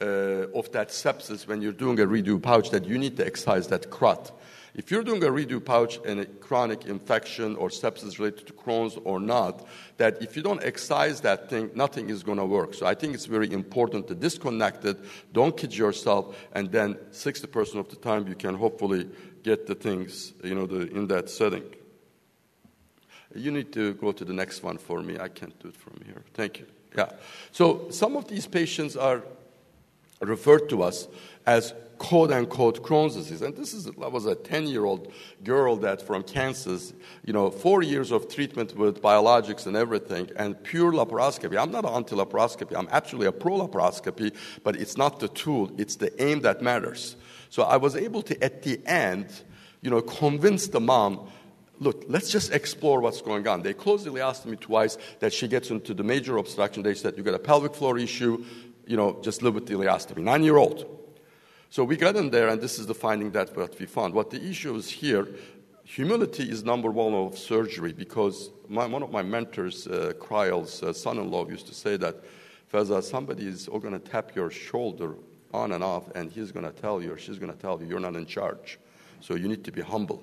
uh, 0.00 0.48
of 0.54 0.70
that 0.72 0.88
sepsis 0.88 1.46
when 1.46 1.62
you're 1.62 1.72
doing 1.72 1.98
a 2.00 2.06
redo 2.06 2.40
pouch 2.40 2.70
that 2.70 2.84
you 2.84 2.98
need 2.98 3.16
to 3.16 3.26
excise 3.26 3.68
that 3.68 3.90
CRUT. 3.90 4.32
If 4.74 4.92
you're 4.92 5.02
doing 5.02 5.24
a 5.24 5.28
redo 5.28 5.64
pouch 5.64 5.98
and 6.06 6.20
a 6.20 6.24
chronic 6.24 6.86
infection 6.86 7.56
or 7.56 7.68
sepsis 7.68 8.18
related 8.18 8.46
to 8.46 8.52
Crohn's 8.52 8.96
or 9.04 9.18
not, 9.18 9.66
that 9.96 10.22
if 10.22 10.36
you 10.36 10.42
don't 10.42 10.62
excise 10.62 11.20
that 11.22 11.50
thing, 11.50 11.70
nothing 11.74 12.10
is 12.10 12.22
going 12.22 12.38
to 12.38 12.44
work. 12.44 12.74
So 12.74 12.86
I 12.86 12.94
think 12.94 13.14
it's 13.14 13.26
very 13.26 13.52
important 13.52 14.06
to 14.06 14.14
disconnect 14.14 14.84
it, 14.84 14.98
don't 15.32 15.56
kid 15.56 15.76
yourself, 15.76 16.36
and 16.52 16.70
then 16.70 16.94
60% 17.10 17.74
of 17.74 17.88
the 17.88 17.96
time 17.96 18.28
you 18.28 18.36
can 18.36 18.54
hopefully 18.54 19.10
get 19.42 19.66
the 19.66 19.74
things, 19.74 20.32
you 20.44 20.54
know, 20.54 20.66
the, 20.66 20.88
in 20.94 21.08
that 21.08 21.28
setting. 21.28 21.64
You 23.34 23.50
need 23.50 23.72
to 23.72 23.94
go 23.94 24.12
to 24.12 24.24
the 24.24 24.32
next 24.32 24.62
one 24.62 24.78
for 24.78 25.02
me. 25.02 25.18
I 25.18 25.28
can't 25.28 25.58
do 25.58 25.68
it 25.68 25.76
from 25.76 26.00
here. 26.06 26.22
Thank 26.34 26.60
you. 26.60 26.66
Yeah. 26.96 27.10
So 27.52 27.90
some 27.90 28.16
of 28.16 28.28
these 28.28 28.46
patients 28.46 28.96
are 28.96 29.22
referred 30.20 30.68
to 30.70 30.82
us 30.82 31.08
as 31.46 31.72
quote 31.98 32.30
unquote 32.30 32.82
Crohn's 32.82 33.16
disease. 33.16 33.42
And 33.42 33.56
this 33.56 33.74
is 33.74 33.84
that 33.84 34.12
was 34.12 34.26
a 34.26 34.34
10 34.34 34.66
year 34.66 34.84
old 34.84 35.12
girl 35.44 35.76
that 35.76 36.00
from 36.00 36.22
Kansas, 36.22 36.92
you 37.24 37.32
know, 37.32 37.50
four 37.50 37.82
years 37.82 38.10
of 38.10 38.28
treatment 38.28 38.76
with 38.76 39.02
biologics 39.02 39.66
and 39.66 39.76
everything, 39.76 40.30
and 40.36 40.62
pure 40.62 40.92
laparoscopy. 40.92 41.60
I'm 41.60 41.70
not 41.70 41.84
anti 41.84 42.16
laparoscopy, 42.16 42.76
I'm 42.76 42.88
actually 42.90 43.26
a 43.26 43.32
pro 43.32 43.58
laparoscopy, 43.58 44.34
but 44.62 44.76
it's 44.76 44.96
not 44.96 45.20
the 45.20 45.28
tool, 45.28 45.70
it's 45.76 45.96
the 45.96 46.10
aim 46.22 46.40
that 46.42 46.62
matters. 46.62 47.16
So 47.50 47.62
I 47.62 47.76
was 47.76 47.96
able 47.96 48.22
to, 48.22 48.44
at 48.44 48.62
the 48.62 48.80
end, 48.86 49.26
you 49.80 49.90
know, 49.90 50.02
convince 50.02 50.68
the 50.68 50.80
mom 50.80 51.28
look, 51.80 52.04
let's 52.08 52.30
just 52.30 52.52
explore 52.52 53.00
what's 53.00 53.22
going 53.22 53.46
on. 53.46 53.62
They 53.62 53.72
closely 53.72 54.20
asked 54.20 54.46
me 54.46 54.56
twice 54.56 54.98
that 55.20 55.32
she 55.32 55.48
gets 55.48 55.70
into 55.70 55.94
the 55.94 56.02
major 56.02 56.36
obstruction. 56.36 56.82
They 56.82 56.94
said, 56.94 57.16
you 57.16 57.22
got 57.22 57.34
a 57.34 57.38
pelvic 57.38 57.74
floor 57.74 57.98
issue, 57.98 58.44
you 58.88 58.96
know, 58.96 59.18
just 59.22 59.42
live 59.42 59.54
with 59.54 59.66
the 59.66 59.74
ileostomy. 59.74 60.18
Nine 60.18 60.42
year 60.42 60.56
old. 60.56 60.86
So 61.70 61.84
we 61.84 61.96
got 61.96 62.16
in 62.16 62.30
there, 62.30 62.48
and 62.48 62.60
this 62.60 62.78
is 62.78 62.86
the 62.86 62.94
finding 62.94 63.30
that 63.32 63.54
what 63.54 63.78
we 63.78 63.84
found. 63.84 64.14
What 64.14 64.30
the 64.30 64.42
issue 64.42 64.74
is 64.76 64.88
here, 64.88 65.28
humility 65.84 66.50
is 66.50 66.64
number 66.64 66.90
one 66.90 67.12
of 67.12 67.36
surgery 67.36 67.92
because 67.92 68.50
my, 68.68 68.86
one 68.86 69.02
of 69.02 69.12
my 69.12 69.20
mentors, 69.20 69.86
uh, 69.86 70.14
uh, 70.30 70.92
son-in-law, 70.92 71.48
used 71.48 71.66
to 71.66 71.74
say 71.74 71.98
that, 71.98 72.16
Feza, 72.72 73.02
somebody 73.02 73.46
is 73.46 73.68
going 73.68 73.92
to 73.92 73.98
tap 73.98 74.34
your 74.34 74.50
shoulder 74.50 75.14
on 75.52 75.72
and 75.72 75.84
off, 75.84 76.10
and 76.14 76.30
he's 76.30 76.52
going 76.52 76.64
to 76.64 76.72
tell 76.72 77.02
you 77.02 77.12
or 77.12 77.18
she's 77.18 77.38
going 77.38 77.52
to 77.52 77.58
tell 77.58 77.80
you 77.80 77.86
you're 77.86 78.00
not 78.00 78.16
in 78.16 78.24
charge. 78.26 78.78
So 79.20 79.34
you 79.34 79.48
need 79.48 79.64
to 79.64 79.72
be 79.72 79.82
humble. 79.82 80.22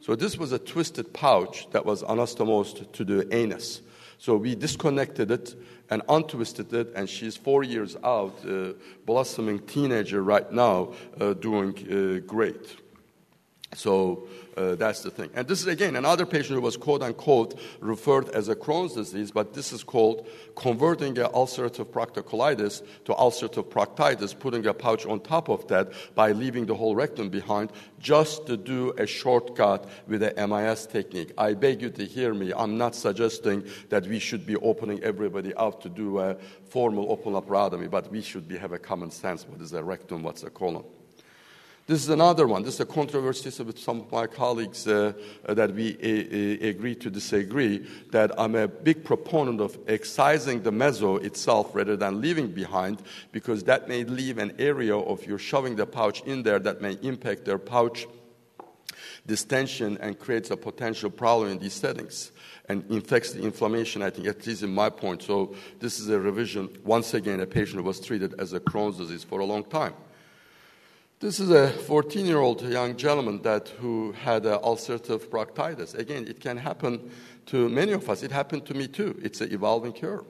So 0.00 0.14
this 0.14 0.36
was 0.36 0.52
a 0.52 0.58
twisted 0.58 1.12
pouch 1.12 1.70
that 1.70 1.84
was 1.84 2.02
anastomosed 2.02 2.92
to 2.92 3.04
the 3.04 3.34
anus. 3.34 3.82
So 4.20 4.36
we 4.36 4.54
disconnected 4.54 5.30
it 5.30 5.54
and 5.88 6.02
untwisted 6.06 6.74
it, 6.74 6.92
and 6.94 7.08
she's 7.08 7.38
four 7.38 7.64
years 7.64 7.96
out, 8.04 8.34
uh, 8.46 8.74
blossoming 9.06 9.60
teenager 9.60 10.22
right 10.22 10.52
now, 10.52 10.92
uh, 11.18 11.32
doing 11.32 11.70
uh, 11.90 12.20
great. 12.26 12.76
So 13.74 14.26
uh, 14.56 14.74
that's 14.74 15.02
the 15.02 15.10
thing. 15.10 15.30
And 15.34 15.46
this 15.46 15.60
is 15.60 15.68
again 15.68 15.94
another 15.94 16.26
patient 16.26 16.56
who 16.56 16.60
was 16.60 16.76
quote 16.76 17.02
unquote 17.04 17.58
referred 17.78 18.28
as 18.30 18.48
a 18.48 18.56
Crohn's 18.56 18.94
disease, 18.94 19.30
but 19.30 19.54
this 19.54 19.72
is 19.72 19.84
called 19.84 20.26
converting 20.56 21.16
an 21.18 21.26
ulcerative 21.26 21.86
proctocolitis 21.86 22.82
to 23.04 23.12
ulcerative 23.12 23.70
proctitis, 23.70 24.36
putting 24.36 24.66
a 24.66 24.74
pouch 24.74 25.06
on 25.06 25.20
top 25.20 25.48
of 25.48 25.68
that 25.68 25.92
by 26.16 26.32
leaving 26.32 26.66
the 26.66 26.74
whole 26.74 26.96
rectum 26.96 27.28
behind, 27.28 27.70
just 28.00 28.44
to 28.48 28.56
do 28.56 28.92
a 28.98 29.06
shortcut 29.06 29.88
with 30.08 30.24
a 30.24 30.46
MIS 30.48 30.86
technique. 30.86 31.32
I 31.38 31.54
beg 31.54 31.80
you 31.80 31.90
to 31.90 32.04
hear 32.04 32.34
me. 32.34 32.52
I'm 32.52 32.76
not 32.76 32.96
suggesting 32.96 33.64
that 33.88 34.04
we 34.04 34.18
should 34.18 34.46
be 34.46 34.56
opening 34.56 35.00
everybody 35.04 35.54
up 35.54 35.80
to 35.82 35.88
do 35.88 36.18
a 36.18 36.36
formal 36.68 37.12
open 37.12 37.34
laparotomy, 37.34 37.88
but 37.88 38.10
we 38.10 38.20
should 38.20 38.48
be, 38.48 38.58
have 38.58 38.72
a 38.72 38.80
common 38.80 39.12
sense. 39.12 39.46
What 39.46 39.60
is 39.60 39.72
a 39.72 39.84
rectum? 39.84 40.24
What's 40.24 40.42
a 40.42 40.50
colon? 40.50 40.84
This 41.90 42.04
is 42.04 42.08
another 42.08 42.46
one. 42.46 42.62
This 42.62 42.74
is 42.74 42.80
a 42.82 42.86
controversy 42.86 43.64
with 43.64 43.76
some 43.76 44.02
of 44.02 44.12
my 44.12 44.28
colleagues 44.28 44.86
uh, 44.86 45.12
uh, 45.44 45.54
that 45.54 45.74
we 45.74 45.96
uh, 45.96 46.64
uh, 46.64 46.68
agree 46.68 46.94
to 46.94 47.10
disagree. 47.10 47.84
That 48.12 48.30
I'm 48.38 48.54
a 48.54 48.68
big 48.68 49.02
proponent 49.02 49.60
of 49.60 49.76
excising 49.88 50.62
the 50.62 50.70
meso 50.70 51.20
itself 51.20 51.74
rather 51.74 51.96
than 51.96 52.20
leaving 52.20 52.46
behind, 52.52 53.02
because 53.32 53.64
that 53.64 53.88
may 53.88 54.04
leave 54.04 54.38
an 54.38 54.54
area 54.60 54.96
of 54.96 55.26
you're 55.26 55.36
shoving 55.36 55.74
the 55.74 55.84
pouch 55.84 56.20
in 56.20 56.44
there 56.44 56.60
that 56.60 56.80
may 56.80 56.92
impact 57.02 57.44
their 57.44 57.58
pouch 57.58 58.06
distension 59.26 59.98
and 60.00 60.16
creates 60.16 60.52
a 60.52 60.56
potential 60.56 61.10
problem 61.10 61.50
in 61.50 61.58
these 61.58 61.74
settings 61.74 62.30
and 62.68 62.88
infects 62.88 63.32
the 63.32 63.42
inflammation, 63.42 64.00
I 64.00 64.10
think, 64.10 64.28
at 64.28 64.46
least 64.46 64.62
in 64.62 64.72
my 64.72 64.90
point. 64.90 65.24
So, 65.24 65.56
this 65.80 65.98
is 65.98 66.08
a 66.08 66.20
revision. 66.20 66.68
Once 66.84 67.14
again, 67.14 67.40
a 67.40 67.46
patient 67.46 67.82
was 67.82 67.98
treated 67.98 68.38
as 68.38 68.52
a 68.52 68.60
Crohn's 68.60 68.98
disease 68.98 69.24
for 69.24 69.40
a 69.40 69.44
long 69.44 69.64
time. 69.64 69.94
This 71.20 71.38
is 71.38 71.50
a 71.50 71.68
14 71.68 72.24
year 72.24 72.38
old 72.38 72.62
young 72.62 72.96
gentleman 72.96 73.42
that, 73.42 73.68
who 73.78 74.12
had 74.12 74.44
ulcerative 74.44 75.28
proctitis. 75.28 75.94
Again, 75.94 76.26
it 76.26 76.40
can 76.40 76.56
happen 76.56 77.10
to 77.44 77.68
many 77.68 77.92
of 77.92 78.08
us. 78.08 78.22
It 78.22 78.32
happened 78.32 78.64
to 78.64 78.72
me 78.72 78.88
too. 78.88 79.20
It's 79.22 79.42
an 79.42 79.52
evolving 79.52 79.92
curve. 79.92 80.24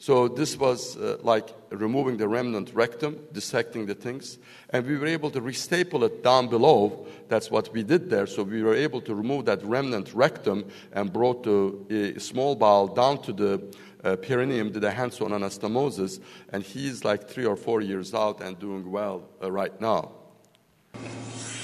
So 0.00 0.26
this 0.26 0.56
was 0.56 0.96
uh, 0.96 1.18
like 1.22 1.50
removing 1.70 2.16
the 2.16 2.26
remnant 2.26 2.72
rectum, 2.74 3.20
dissecting 3.32 3.86
the 3.86 3.94
things, 3.94 4.38
and 4.70 4.84
we 4.84 4.98
were 4.98 5.06
able 5.06 5.30
to 5.30 5.40
restaple 5.40 6.02
it 6.02 6.24
down 6.24 6.48
below. 6.48 7.06
That's 7.28 7.48
what 7.48 7.72
we 7.72 7.84
did 7.84 8.10
there. 8.10 8.26
So 8.26 8.42
we 8.42 8.64
were 8.64 8.74
able 8.74 9.02
to 9.02 9.14
remove 9.14 9.44
that 9.44 9.64
remnant 9.64 10.14
rectum 10.14 10.64
and 10.92 11.12
brought 11.12 11.44
the 11.44 12.16
uh, 12.16 12.18
small 12.18 12.56
bowel 12.56 12.88
down 12.88 13.22
to 13.22 13.32
the 13.32 13.76
uh, 14.02 14.16
perineum, 14.16 14.72
did 14.72 14.82
a 14.82 14.90
hands-on 14.90 15.30
anastomosis, 15.30 16.20
and 16.52 16.64
he's 16.64 17.04
like 17.04 17.28
three 17.28 17.46
or 17.46 17.54
four 17.54 17.82
years 17.82 18.14
out 18.14 18.40
and 18.40 18.58
doing 18.58 18.90
well 18.90 19.28
uh, 19.40 19.48
right 19.48 19.80
now. 19.80 20.10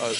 Uh, 0.00 0.14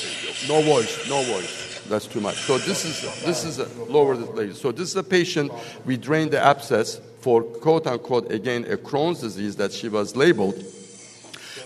no 0.49 0.61
voice, 0.61 1.09
no 1.09 1.23
voice. 1.23 1.81
That's 1.88 2.07
too 2.07 2.21
much. 2.21 2.37
So 2.37 2.59
this 2.59 2.85
is 2.85 3.00
this 3.25 3.45
is 3.45 3.59
a 3.59 3.67
lower 3.90 4.17
the 4.17 4.26
lady. 4.26 4.52
So 4.52 4.73
this 4.73 4.88
is 4.90 4.97
a 4.97 5.02
patient. 5.02 5.50
We 5.85 5.97
drained 5.97 6.33
the 6.33 6.40
abscess 6.40 7.00
for 7.21 7.43
quote 7.43 7.87
unquote 7.87 8.31
again 8.31 8.64
a 8.71 8.76
Crohn's 8.76 9.21
disease 9.21 9.57
that 9.57 9.73
she 9.73 9.88
was 9.88 10.14
labeled. 10.14 10.62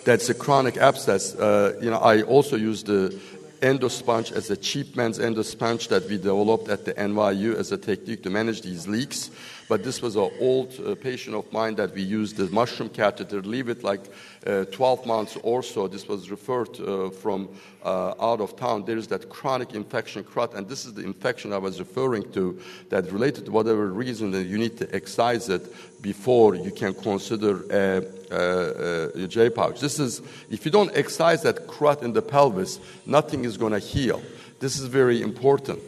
That's 0.05 0.29
a 0.29 0.35
chronic 0.35 0.77
abscess. 0.77 1.35
Uh, 1.35 1.79
you 1.83 1.91
know, 1.91 1.99
I 1.99 2.23
also 2.23 2.57
used 2.57 2.87
the 2.87 3.19
endosponge 3.61 4.31
as 4.33 4.51
a 4.51 4.57
cheap 4.57 4.95
man's 4.95 5.19
endosponge 5.19 5.89
that 5.89 6.09
we 6.09 6.17
developed 6.17 6.69
at 6.69 6.85
the 6.85 6.93
NYU 6.95 7.55
as 7.57 7.73
a 7.73 7.79
technique 7.79 8.23
to 8.23 8.31
manage 8.31 8.63
these 8.63 8.87
leaks. 8.87 9.31
But 9.69 9.83
this 9.83 10.03
was 10.03 10.17
an 10.17 10.31
old 10.41 10.79
uh, 10.79 10.95
patient 10.95 11.35
of 11.35 11.51
mine 11.53 11.75
that 11.77 11.95
we 11.95 12.03
used 12.03 12.37
the 12.37 12.49
mushroom 12.49 12.91
catheter, 12.91 13.41
leave 13.43 13.69
it 13.69 13.83
like 13.83 14.01
uh, 14.47 14.65
12 14.65 15.07
months 15.07 15.39
or 15.43 15.63
so. 15.63 15.89
This 15.89 16.07
was 16.07 16.31
referred 16.31 16.79
uh, 16.81 17.11
from 17.11 17.49
uh, 17.83 18.15
out 18.21 18.41
of 18.41 18.57
town. 18.57 18.85
There 18.85 18.99
is 18.99 19.07
that 19.09 19.31
chronic 19.31 19.75
infection 19.75 20.23
CRUT, 20.23 20.55
and 20.55 20.69
this 20.69 20.85
is 20.85 20.95
the 20.95 21.03
infection 21.03 21.53
I 21.53 21.59
was 21.59 21.79
referring 21.79 22.31
to 22.33 22.61
that 22.91 23.11
related 23.11 23.47
to 23.47 23.53
whatever 23.53 23.87
reason 23.87 24.31
that 24.33 24.45
you 24.45 24.59
need 24.59 24.77
to 24.79 24.95
excise 24.95 25.49
it 25.49 25.73
before 26.03 26.55
you 26.55 26.71
can 26.71 26.93
consider 26.93 27.65
a, 27.71 28.05
a, 28.31 29.25
a 29.25 29.27
J 29.27 29.49
pouch. 29.49 29.81
This 29.81 29.99
is, 29.99 30.21
if 30.51 30.67
you 30.67 30.71
don't 30.71 30.95
excise 30.95 31.43
that 31.43 31.67
CRUT 31.67 32.03
in 32.03 32.13
the 32.13 32.23
pelvis, 32.23 32.81
nothing 33.07 33.45
is 33.45 33.57
going 33.57 33.73
to 33.73 33.79
heal. 33.79 34.23
This 34.61 34.79
is 34.79 34.87
very 34.87 35.23
important 35.23 35.81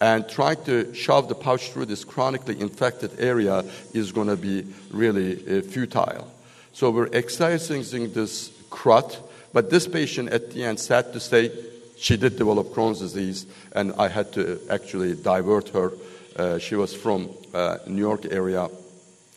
and 0.00 0.28
trying 0.28 0.62
to 0.64 0.92
shove 0.94 1.28
the 1.28 1.34
pouch 1.34 1.70
through 1.70 1.86
this 1.86 2.04
chronically 2.04 2.58
infected 2.60 3.20
area 3.20 3.64
is 3.92 4.12
going 4.12 4.28
to 4.28 4.36
be 4.36 4.66
really 4.90 5.34
uh, 5.34 5.62
futile. 5.62 6.32
So 6.72 6.90
we're 6.90 7.10
excising 7.12 8.12
this 8.12 8.50
CRUT, 8.70 9.18
but 9.52 9.70
this 9.70 9.86
patient 9.86 10.30
at 10.30 10.52
the 10.52 10.64
end, 10.64 10.80
sad 10.80 11.12
to 11.12 11.20
say, 11.20 11.50
she 11.98 12.16
did 12.16 12.36
develop 12.36 12.68
Crohn's 12.68 13.00
disease, 13.00 13.44
and 13.72 13.92
I 13.98 14.08
had 14.08 14.32
to 14.32 14.58
actually 14.70 15.14
divert 15.16 15.68
her. 15.70 15.92
Uh, 16.34 16.58
she 16.58 16.76
was 16.76 16.94
from 16.94 17.28
uh, 17.52 17.76
New 17.86 18.00
York 18.00 18.24
area, 18.30 18.68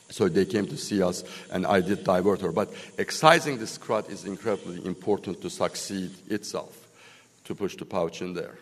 so 0.10 0.30
they 0.30 0.46
came 0.46 0.68
to 0.68 0.78
see 0.78 1.04
us, 1.04 1.26
and 1.52 1.66
I 1.66 1.82
did 1.82 2.06
divert 2.06 2.40
her. 2.40 2.54
But 2.54 2.72
excising 2.98 3.58
this 3.58 3.78
CRUT 3.78 4.10
is 4.10 4.24
incredibly 4.24 4.86
important 4.86 5.42
to 5.42 5.50
succeed 5.50 6.12
itself, 6.30 6.88
to 7.46 7.56
push 7.56 7.76
the 7.76 7.84
pouch 7.84 8.22
in 8.22 8.34
there. 8.34 8.56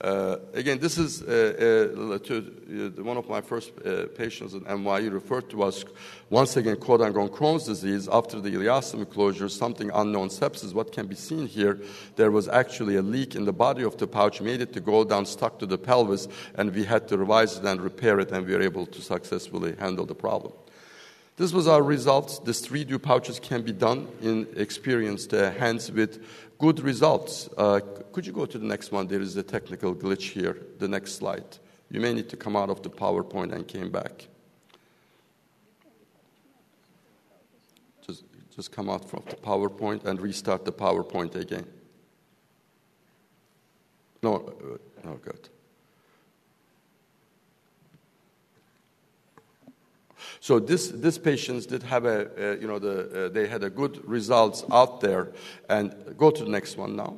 Uh, 0.00 0.38
again, 0.54 0.78
this 0.80 0.98
is 0.98 1.22
uh, 1.22 1.24
uh, 1.26 2.18
to, 2.18 2.92
uh, 2.98 3.02
one 3.02 3.16
of 3.16 3.28
my 3.28 3.40
first 3.40 3.72
uh, 3.86 4.06
patients 4.16 4.52
at 4.52 4.62
NYU 4.62 5.12
referred 5.12 5.48
to 5.48 5.62
us 5.62 5.84
once 6.30 6.56
again, 6.56 6.76
quote 6.76 7.00
Crohn's 7.00 7.64
disease 7.64 8.08
after 8.10 8.40
the 8.40 8.50
ileostomy 8.50 9.08
closure, 9.08 9.48
something 9.48 9.90
unknown 9.94 10.30
sepsis. 10.30 10.74
What 10.74 10.90
can 10.90 11.06
be 11.06 11.14
seen 11.14 11.46
here, 11.46 11.80
there 12.16 12.32
was 12.32 12.48
actually 12.48 12.96
a 12.96 13.02
leak 13.02 13.36
in 13.36 13.44
the 13.44 13.52
body 13.52 13.84
of 13.84 13.96
the 13.96 14.08
pouch, 14.08 14.40
made 14.40 14.60
it 14.60 14.72
to 14.72 14.80
go 14.80 15.04
down, 15.04 15.26
stuck 15.26 15.60
to 15.60 15.66
the 15.66 15.78
pelvis, 15.78 16.26
and 16.56 16.74
we 16.74 16.84
had 16.84 17.06
to 17.08 17.16
revise 17.16 17.58
it 17.58 17.64
and 17.64 17.80
repair 17.80 18.18
it, 18.18 18.32
and 18.32 18.46
we 18.46 18.52
were 18.52 18.62
able 18.62 18.86
to 18.86 19.00
successfully 19.00 19.76
handle 19.78 20.06
the 20.06 20.14
problem. 20.14 20.52
This 21.36 21.52
was 21.52 21.66
our 21.66 21.82
results. 21.82 22.38
These 22.38 22.68
redo 22.68 23.02
pouches 23.02 23.40
can 23.40 23.62
be 23.62 23.72
done 23.72 24.06
in 24.22 24.46
experienced 24.56 25.34
uh, 25.34 25.50
hands 25.50 25.90
with 25.90 26.24
good 26.58 26.78
results. 26.80 27.48
Uh, 27.58 27.80
could 28.12 28.24
you 28.24 28.32
go 28.32 28.46
to 28.46 28.56
the 28.56 28.64
next 28.64 28.92
one? 28.92 29.08
There 29.08 29.20
is 29.20 29.36
a 29.36 29.42
technical 29.42 29.94
glitch 29.94 30.30
here. 30.30 30.56
The 30.78 30.86
next 30.86 31.16
slide. 31.16 31.58
You 31.90 32.00
may 32.00 32.12
need 32.12 32.28
to 32.28 32.36
come 32.36 32.54
out 32.54 32.70
of 32.70 32.82
the 32.82 32.90
PowerPoint 32.90 33.52
and 33.52 33.66
came 33.66 33.90
back. 33.90 34.28
Just, 38.06 38.24
just 38.54 38.70
come 38.70 38.88
out 38.88 39.08
from 39.10 39.24
the 39.28 39.36
PowerPoint 39.36 40.04
and 40.04 40.20
restart 40.20 40.64
the 40.64 40.72
PowerPoint 40.72 41.34
again. 41.34 41.66
No, 44.22 44.36
uh, 44.36 44.78
no, 45.04 45.16
good. 45.16 45.48
So 50.44 50.58
this, 50.58 50.88
this 50.88 51.16
patients 51.16 51.64
did 51.64 51.82
have 51.84 52.04
a, 52.04 52.18
uh, 52.36 52.56
you 52.60 52.66
know, 52.66 52.78
the, 52.78 53.28
uh, 53.28 53.28
they 53.30 53.48
had 53.48 53.64
a 53.64 53.70
good 53.70 54.06
results 54.06 54.62
out 54.70 55.00
there. 55.00 55.32
And 55.70 55.94
go 56.18 56.30
to 56.30 56.44
the 56.44 56.50
next 56.50 56.76
one 56.76 56.96
now. 56.96 57.16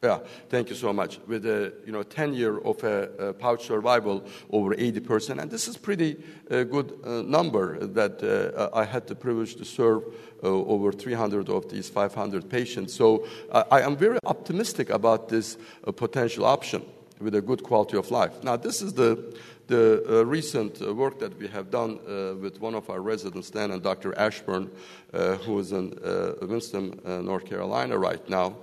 Yeah, 0.00 0.20
thank 0.48 0.68
you 0.68 0.76
so 0.76 0.92
much. 0.92 1.18
With 1.26 1.44
a 1.44 1.72
you 1.84 1.90
know 1.90 2.04
10 2.04 2.34
year 2.34 2.58
of 2.58 2.84
a, 2.84 3.30
a 3.30 3.32
pouch 3.32 3.66
survival 3.66 4.24
over 4.50 4.76
80%, 4.76 5.42
and 5.42 5.50
this 5.50 5.66
is 5.66 5.76
pretty 5.76 6.22
uh, 6.52 6.62
good 6.62 6.92
uh, 7.02 7.22
number 7.22 7.84
that 7.84 8.22
uh, 8.22 8.68
I 8.72 8.84
had 8.84 9.08
the 9.08 9.16
privilege 9.16 9.56
to 9.56 9.64
serve 9.64 10.04
uh, 10.44 10.46
over 10.46 10.92
300 10.92 11.48
of 11.48 11.68
these 11.68 11.88
500 11.88 12.48
patients. 12.48 12.94
So 12.94 13.26
I 13.50 13.80
am 13.80 13.96
very 13.96 14.18
optimistic 14.24 14.90
about 14.90 15.30
this 15.30 15.56
uh, 15.84 15.90
potential 15.90 16.44
option 16.44 16.84
with 17.24 17.34
a 17.34 17.42
good 17.42 17.62
quality 17.62 17.96
of 17.96 18.10
life. 18.10 18.44
Now 18.44 18.56
this 18.56 18.82
is 18.82 18.92
the 18.92 19.34
the 19.66 20.20
uh, 20.20 20.24
recent 20.26 20.82
uh, 20.82 20.94
work 20.94 21.18
that 21.18 21.38
we 21.38 21.48
have 21.48 21.70
done 21.70 21.98
uh, 22.06 22.34
with 22.34 22.60
one 22.60 22.74
of 22.74 22.90
our 22.90 23.00
residents, 23.00 23.50
Dan 23.50 23.70
and 23.70 23.82
Dr. 23.82 24.16
Ashburn, 24.18 24.70
uh, 25.12 25.36
who 25.36 25.58
is 25.58 25.72
in 25.72 25.98
uh, 26.04 26.34
Winston, 26.42 27.00
uh, 27.04 27.22
North 27.22 27.46
Carolina 27.46 27.96
right 27.96 28.28
now, 28.28 28.56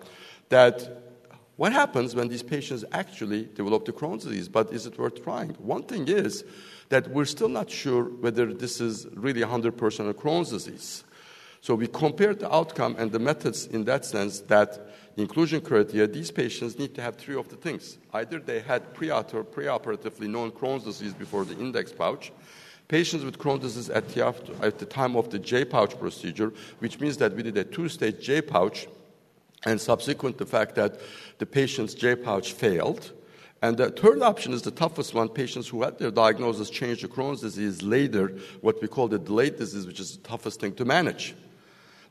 that 0.49 1.01
what 1.57 1.73
happens 1.73 2.15
when 2.15 2.27
these 2.27 2.43
patients 2.43 2.85
actually 2.91 3.45
develop 3.45 3.85
the 3.85 3.91
Crohn's 3.91 4.25
disease, 4.25 4.47
but 4.47 4.71
is 4.71 4.85
it 4.85 4.97
worth 4.97 5.23
trying? 5.23 5.49
One 5.59 5.83
thing 5.83 6.07
is 6.07 6.43
that 6.89 7.09
we're 7.09 7.25
still 7.25 7.49
not 7.49 7.69
sure 7.69 8.03
whether 8.03 8.53
this 8.53 8.81
is 8.81 9.07
really 9.13 9.41
100% 9.41 10.09
a 10.09 10.13
Crohn's 10.13 10.49
disease. 10.49 11.03
So 11.61 11.75
we 11.75 11.87
compared 11.87 12.39
the 12.39 12.53
outcome 12.53 12.95
and 12.97 13.11
the 13.11 13.19
methods 13.19 13.67
in 13.67 13.83
that 13.85 14.03
sense 14.03 14.39
that 14.41 14.91
inclusion 15.15 15.61
criteria, 15.61 16.07
these 16.07 16.31
patients 16.31 16.79
need 16.79 16.95
to 16.95 17.01
have 17.01 17.17
three 17.17 17.35
of 17.35 17.49
the 17.49 17.55
things. 17.55 17.99
Either 18.13 18.39
they 18.39 18.61
had 18.61 18.93
preoperatively 18.95 20.27
known 20.27 20.51
Crohn's 20.51 20.83
disease 20.83 21.13
before 21.13 21.45
the 21.45 21.55
index 21.59 21.91
pouch, 21.91 22.31
patients 22.87 23.23
with 23.23 23.37
Crohn's 23.37 23.61
disease 23.61 23.89
at 23.91 24.09
the, 24.09 24.25
at 24.61 24.79
the 24.79 24.85
time 24.85 25.15
of 25.15 25.29
the 25.29 25.37
J 25.37 25.63
pouch 25.63 25.99
procedure, 25.99 26.51
which 26.79 26.99
means 26.99 27.17
that 27.17 27.35
we 27.35 27.43
did 27.43 27.57
a 27.57 27.63
two 27.63 27.87
stage 27.89 28.19
J 28.21 28.41
pouch, 28.41 28.87
and 29.63 29.79
subsequent 29.79 30.39
the 30.39 30.45
fact 30.45 30.73
that 30.75 30.99
the 31.37 31.45
patient's 31.45 31.93
J 31.93 32.15
pouch 32.15 32.53
failed. 32.53 33.11
And 33.61 33.77
the 33.77 33.91
third 33.91 34.23
option 34.23 34.53
is 34.53 34.63
the 34.63 34.71
toughest 34.71 35.13
one 35.13 35.29
patients 35.29 35.67
who 35.67 35.83
had 35.83 35.99
their 35.99 36.09
diagnosis 36.09 36.71
change 36.71 37.01
to 37.01 37.07
Crohn's 37.07 37.41
disease 37.41 37.83
later, 37.83 38.35
what 38.61 38.81
we 38.81 38.87
call 38.87 39.07
the 39.07 39.19
delayed 39.19 39.57
disease, 39.57 39.85
which 39.85 39.99
is 39.99 40.17
the 40.17 40.27
toughest 40.27 40.59
thing 40.59 40.73
to 40.73 40.85
manage. 40.85 41.35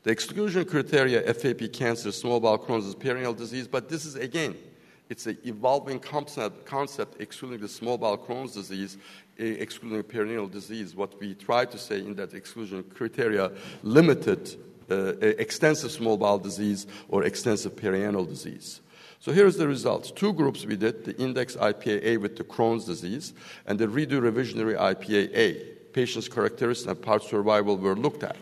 The 0.03 0.11
exclusion 0.11 0.65
criteria, 0.65 1.21
FAP 1.33 1.71
cancer, 1.71 2.11
small 2.11 2.39
bowel 2.39 2.57
Crohn's 2.57 2.95
perineal 2.95 3.37
disease, 3.37 3.67
but 3.67 3.87
this 3.87 4.03
is 4.05 4.15
again, 4.15 4.55
it's 5.09 5.27
an 5.27 5.37
evolving 5.45 5.99
concept, 5.99 6.65
concept 6.65 7.21
excluding 7.21 7.59
the 7.59 7.67
small 7.67 7.99
bowel 7.99 8.17
Crohn's 8.17 8.53
disease, 8.53 8.97
excluding 9.37 10.01
perineal 10.03 10.49
disease. 10.49 10.95
What 10.95 11.19
we 11.19 11.35
try 11.35 11.65
to 11.65 11.77
say 11.77 11.99
in 11.99 12.15
that 12.15 12.33
exclusion 12.33 12.83
criteria, 12.83 13.51
limited 13.83 14.55
uh, 14.89 15.13
extensive 15.19 15.91
small 15.91 16.17
bowel 16.17 16.39
disease 16.39 16.87
or 17.07 17.23
extensive 17.23 17.75
perianal 17.75 18.27
disease. 18.27 18.81
So 19.19 19.31
here's 19.31 19.55
the 19.55 19.67
results. 19.67 20.09
Two 20.09 20.33
groups 20.33 20.65
we 20.65 20.77
did, 20.77 21.05
the 21.05 21.15
index 21.17 21.55
IPAA 21.55 22.17
with 22.19 22.37
the 22.37 22.43
Crohn's 22.43 22.85
disease 22.85 23.33
and 23.67 23.77
the 23.77 23.85
redo 23.85 24.19
revisionary 24.19 24.75
IPAA. 24.75 25.93
Patients' 25.93 26.27
characteristics 26.27 26.89
and 26.89 26.99
pouch 26.99 27.27
survival 27.27 27.77
were 27.77 27.95
looked 27.95 28.23
at. 28.23 28.37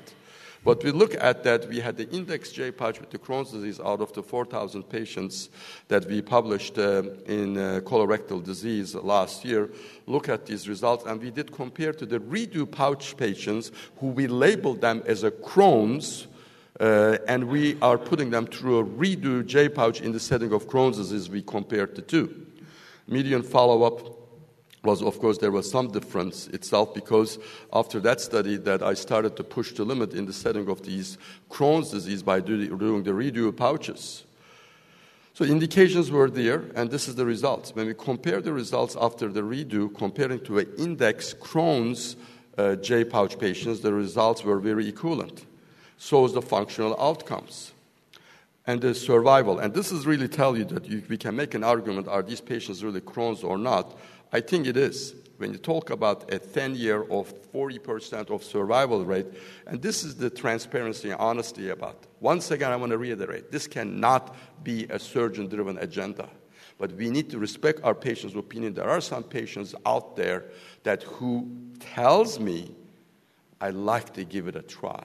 But 0.63 0.83
we 0.83 0.91
look 0.91 1.15
at 1.15 1.43
that, 1.43 1.69
we 1.69 1.79
had 1.79 1.95
the 1.95 2.09
index 2.09 2.51
J 2.51 2.71
pouch 2.71 2.99
with 2.99 3.09
the 3.09 3.17
Crohn's 3.17 3.51
disease 3.51 3.79
out 3.79 4.01
of 4.01 4.11
the 4.13 4.21
4,000 4.21 4.83
patients 4.83 5.49
that 5.87 6.05
we 6.05 6.21
published 6.21 6.77
uh, 6.77 7.03
in 7.27 7.57
uh, 7.57 7.79
colorectal 7.85 8.43
disease 8.43 8.93
last 8.93 9.45
year. 9.45 9.69
Look 10.05 10.27
at 10.27 10.45
these 10.45 10.67
results, 10.67 11.05
and 11.05 11.21
we 11.21 11.31
did 11.31 11.51
compare 11.53 11.93
to 11.93 12.05
the 12.05 12.19
redo 12.19 12.69
pouch 12.69 13.15
patients 13.15 13.71
who 13.99 14.07
we 14.07 14.27
labeled 14.27 14.81
them 14.81 15.01
as 15.05 15.23
a 15.23 15.31
Crohn's. 15.31 16.27
Uh, 16.79 17.17
and 17.27 17.43
we 17.43 17.77
are 17.81 17.97
putting 17.97 18.29
them 18.29 18.45
through 18.45 18.79
a 18.79 18.85
redo 18.85 19.45
J 19.45 19.69
pouch 19.69 20.01
in 20.01 20.11
the 20.11 20.19
setting 20.19 20.53
of 20.53 20.67
Crohn's 20.67 20.97
disease. 20.97 21.29
We 21.29 21.41
compared 21.41 21.95
the 21.95 22.01
two. 22.01 22.45
Median 23.07 23.43
follow 23.43 23.83
up 23.83 24.18
was 24.83 25.01
of 25.01 25.19
course 25.19 25.37
there 25.37 25.51
was 25.51 25.69
some 25.69 25.91
difference 25.91 26.47
itself 26.47 26.93
because 26.93 27.37
after 27.73 27.99
that 27.99 28.21
study 28.21 28.57
that 28.57 28.81
I 28.81 28.93
started 28.93 29.35
to 29.37 29.43
push 29.43 29.73
the 29.73 29.83
limit 29.83 30.13
in 30.13 30.25
the 30.25 30.33
setting 30.33 30.69
of 30.69 30.83
these 30.83 31.17
Crohn's 31.49 31.91
disease 31.91 32.23
by 32.23 32.39
doing 32.39 33.03
the 33.03 33.11
redo 33.11 33.55
pouches. 33.55 34.23
So 35.33 35.45
indications 35.45 36.11
were 36.11 36.29
there, 36.29 36.63
and 36.75 36.91
this 36.91 37.07
is 37.07 37.15
the 37.15 37.25
results. 37.25 37.73
When 37.73 37.87
we 37.87 37.93
compare 37.93 38.41
the 38.41 38.51
results 38.51 38.97
after 38.99 39.29
the 39.29 39.41
redo, 39.41 39.93
comparing 39.95 40.41
to 40.41 40.59
an 40.59 40.67
index 40.77 41.33
Crohn's 41.33 42.17
uh, 42.57 42.75
J 42.75 43.05
pouch 43.05 43.39
patients, 43.39 43.79
the 43.79 43.93
results 43.93 44.43
were 44.43 44.59
very 44.59 44.87
equivalent. 44.87 45.45
So 45.97 46.25
is 46.25 46.33
the 46.33 46.41
functional 46.41 46.99
outcomes 46.99 47.71
and 48.67 48.81
the 48.81 48.93
survival. 48.93 49.59
And 49.59 49.73
this 49.73 49.91
is 49.91 50.05
really 50.05 50.27
tell 50.27 50.57
you 50.57 50.65
that 50.65 50.85
you, 50.85 51.03
we 51.09 51.17
can 51.17 51.35
make 51.35 51.53
an 51.53 51.63
argument: 51.63 52.07
Are 52.07 52.21
these 52.21 52.41
patients 52.41 52.83
really 52.83 53.01
Crohn's 53.01 53.43
or 53.43 53.57
not? 53.57 53.97
I 54.31 54.41
think 54.41 54.67
it 54.67 54.77
is. 54.77 55.15
When 55.37 55.53
you 55.53 55.57
talk 55.57 55.89
about 55.89 56.31
a 56.33 56.37
10 56.37 56.75
year 56.75 57.03
of 57.03 57.33
40% 57.53 58.29
of 58.29 58.43
survival 58.43 59.05
rate, 59.05 59.27
and 59.67 59.81
this 59.81 60.03
is 60.03 60.15
the 60.15 60.29
transparency 60.29 61.11
and 61.11 61.19
honesty 61.19 61.69
about. 61.69 62.05
Once 62.19 62.51
again, 62.51 62.71
I 62.71 62.75
want 62.75 62.91
to 62.91 62.97
reiterate 62.97 63.51
this 63.51 63.65
cannot 63.65 64.35
be 64.63 64.85
a 64.89 64.99
surgeon 64.99 65.47
driven 65.47 65.77
agenda. 65.77 66.27
But 66.77 66.93
we 66.93 67.09
need 67.09 67.29
to 67.31 67.39
respect 67.39 67.81
our 67.83 67.95
patients' 67.95 68.35
opinion. 68.35 68.73
There 68.73 68.89
are 68.89 69.01
some 69.01 69.23
patients 69.23 69.75
out 69.85 70.15
there 70.15 70.45
that 70.83 71.03
who 71.03 71.49
tells 71.79 72.39
me, 72.39 72.75
I 73.61 73.69
like 73.69 74.13
to 74.13 74.25
give 74.25 74.47
it 74.47 74.55
a 74.55 74.61
try. 74.61 75.03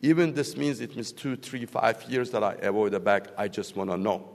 Even 0.00 0.34
this 0.34 0.56
means 0.56 0.80
it 0.80 0.94
means 0.94 1.12
two, 1.12 1.36
three, 1.36 1.64
five 1.64 2.02
years 2.04 2.30
that 2.30 2.44
I 2.44 2.54
avoid 2.54 2.92
the 2.92 3.00
back, 3.00 3.28
I 3.38 3.48
just 3.48 3.74
want 3.74 3.90
to 3.90 3.96
know. 3.96 4.33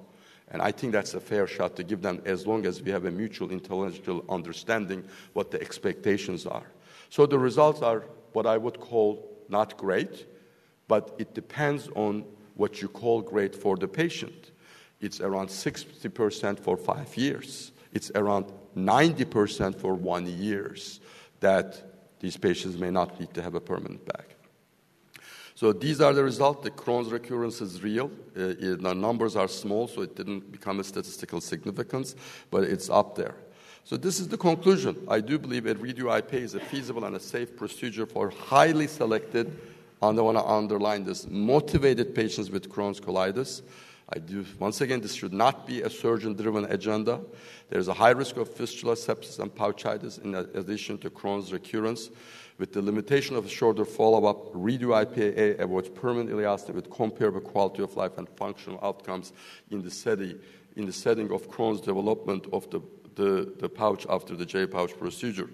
And 0.52 0.62
I 0.62 0.72
think 0.72 0.94
that's 0.94 1.14
a 1.14 1.20
fair 1.20 1.46
shot 1.46 1.76
to 1.76 1.84
give 1.84 2.02
them 2.02 2.22
as 2.26 2.48
long 2.48 2.66
as 2.66 2.82
we 2.82 2.92
have 2.92 3.06
a 3.06 3.12
mutual 3.12 3.52
intellectual 3.52 4.26
understanding 4.30 5.04
what 5.34 5.52
the 5.52 5.62
expectations 5.62 6.46
are. 6.46 6.66
So 7.10 7.26
the 7.26 7.38
results 7.38 7.82
are 7.82 8.06
what 8.34 8.46
I 8.46 8.58
would 8.58 8.80
call 8.80 9.28
not 9.48 9.78
great, 9.78 10.26
but 10.88 11.16
it 11.20 11.34
depends 11.34 11.90
on 11.96 12.26
what 12.56 12.82
you 12.82 12.88
call 12.88 13.22
great 13.22 13.56
for 13.56 13.78
the 13.78 13.88
patient. 13.88 14.52
It's 15.02 15.22
around 15.22 15.48
60% 15.48 16.60
for 16.60 16.78
five 16.78 17.16
years. 17.16 17.72
It's 17.94 18.12
around 18.16 18.52
90% 18.76 19.76
for 19.76 19.94
one 19.94 20.28
years 20.28 21.00
that 21.40 21.82
these 22.20 22.38
patients 22.38 22.78
may 22.78 22.92
not 22.92 23.20
need 23.20 23.34
to 23.34 23.42
have 23.42 23.56
a 23.56 23.62
permanent 23.62 24.06
back. 24.06 24.36
So 25.60 25.74
these 25.74 26.00
are 26.00 26.14
the 26.14 26.24
results. 26.24 26.64
The 26.64 26.72
Crohn's 26.72 27.12
recurrence 27.12 27.60
is 27.60 27.84
real. 27.84 28.10
Uh, 28.34 28.56
it, 28.58 28.82
the 28.82 28.96
numbers 28.96 29.36
are 29.36 29.50
small, 29.50 29.90
so 29.90 30.04
it 30.04 30.16
didn't 30.16 30.54
become 30.54 30.80
a 30.80 30.86
statistical 30.86 31.42
significance, 31.42 32.16
but 32.50 32.64
it's 32.64 32.90
up 32.90 33.18
there. 33.18 33.36
So 33.84 33.98
this 33.98 34.22
is 34.22 34.30
the 34.30 34.38
conclusion. 34.38 34.96
I 35.10 35.20
do 35.20 35.38
believe 35.38 35.66
a 35.66 35.76
redo 35.76 36.18
IP 36.18 36.36
is 36.36 36.56
a 36.56 36.62
feasible 36.62 37.04
and 37.04 37.18
a 37.18 37.20
safe 37.20 37.58
procedure 37.58 38.06
for 38.06 38.30
highly 38.30 38.88
selected, 38.88 39.52
and 40.02 40.18
I 40.18 40.22
want 40.22 40.38
to 40.38 40.46
underline 40.46 41.04
this, 41.04 41.28
motivated 41.28 42.16
patients 42.16 42.50
with 42.50 42.70
Crohn's 42.70 43.02
colitis. 43.02 43.62
I 44.08 44.20
do, 44.20 44.46
once 44.60 44.80
again, 44.80 45.02
this 45.02 45.14
should 45.14 45.34
not 45.34 45.68
be 45.68 45.82
a 45.82 45.90
surgeon-driven 45.90 46.72
agenda. 46.72 47.20
There's 47.70 47.90
a 47.90 47.94
high 47.94 48.12
risk 48.12 48.38
of 48.38 48.50
fistula, 48.50 48.96
sepsis, 48.96 49.40
and 49.40 49.54
pouchitis 49.54 50.24
in 50.24 50.36
addition 50.36 51.00
to 51.00 51.10
Crohn's 51.10 51.52
recurrence. 51.52 52.12
With 52.60 52.74
the 52.74 52.82
limitation 52.82 53.38
of 53.38 53.46
a 53.46 53.50
shorter 53.50 53.86
follow-up, 53.86 54.54
redo 54.54 54.92
IPAA 54.92 55.60
avoids 55.60 55.88
permanent 55.88 56.30
ileostomy 56.30 56.76
with 56.76 56.90
comparable 56.90 57.40
quality 57.40 57.82
of 57.82 57.96
life 57.96 58.18
and 58.18 58.28
functional 58.28 58.78
outcomes 58.84 59.32
in 59.72 59.82
the 59.82 59.90
setting, 59.90 60.38
in 60.76 60.86
the 60.86 60.92
setting 60.92 61.32
of 61.32 61.50
Crohn's 61.50 61.80
development 61.80 62.48
of 62.52 62.70
the, 62.70 62.82
the, 63.16 63.54
the 63.60 63.70
pouch 63.70 64.06
after 64.10 64.36
the 64.36 64.46
J 64.46 64.68
pouch 64.68 64.98
procedure. 64.98 65.50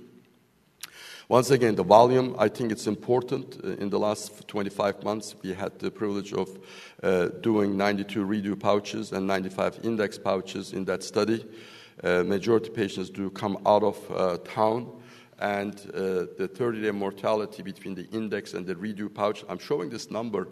Once 1.30 1.52
again, 1.52 1.76
the 1.76 1.84
volume, 1.84 2.36
I 2.40 2.50
think 2.50 2.72
it's 2.72 2.88
important. 2.88 3.60
Uh, 3.64 3.70
in 3.74 3.92
the 3.92 4.00
last 4.00 4.48
25 4.48 5.04
months, 5.04 5.36
we 5.44 5.54
had 5.54 5.78
the 5.78 5.92
privilege 5.92 6.34
of 6.34 6.58
uh, 7.04 7.28
doing 7.42 7.78
92 7.78 8.26
redo 8.26 8.60
pouches 8.60 9.12
and 9.12 9.28
95 9.28 9.80
index 9.84 10.18
pouches 10.18 10.74
in 10.74 10.86
that 10.86 11.04
study. 11.04 11.46
Uh, 12.04 12.24
majority 12.24 12.72
patients 12.72 13.12
do 13.12 13.30
come 13.30 13.60
out 13.68 13.84
of 13.84 14.12
uh, 14.12 14.38
town 14.44 14.92
and 15.40 15.76
uh, 15.94 16.28
the 16.38 16.50
30 16.54 16.82
day 16.82 16.92
mortality 16.92 17.62
between 17.62 17.96
the 17.96 18.08
index 18.12 18.54
and 18.54 18.66
the 18.66 18.76
redo 18.76 19.14
pouch. 19.14 19.44
I'm 19.50 19.60
showing 19.60 19.90
this 19.90 20.10
number 20.10 20.48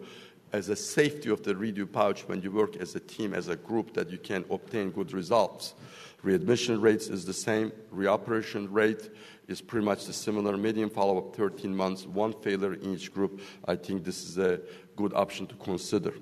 as 0.52 0.68
a 0.68 0.76
safety 0.76 1.30
of 1.30 1.42
the 1.42 1.54
redo 1.54 1.90
pouch 1.90 2.28
when 2.28 2.40
you 2.42 2.50
work 2.50 2.76
as 2.76 2.94
a 2.94 3.00
team, 3.00 3.34
as 3.34 3.48
a 3.48 3.56
group, 3.56 3.92
that 3.94 4.10
you 4.10 4.18
can 4.18 4.44
obtain 4.50 4.90
good 4.90 5.12
results. 5.12 5.74
Readmission 6.22 6.80
rates 6.80 7.08
is 7.08 7.24
the 7.24 7.32
same. 7.32 7.72
Reoperation 7.94 8.68
rate 8.70 9.10
is 9.48 9.60
pretty 9.60 9.84
much 9.84 10.06
the 10.06 10.12
similar. 10.12 10.56
Median 10.56 10.88
follow-up 10.90 11.34
13 11.36 11.74
months, 11.74 12.06
one 12.06 12.32
failure 12.32 12.74
in 12.74 12.94
each 12.94 13.12
group. 13.12 13.40
I 13.66 13.76
think 13.76 14.04
this 14.04 14.24
is 14.24 14.38
a 14.38 14.60
good 14.96 15.12
option 15.14 15.46
to 15.48 15.54
consider. 15.56 16.14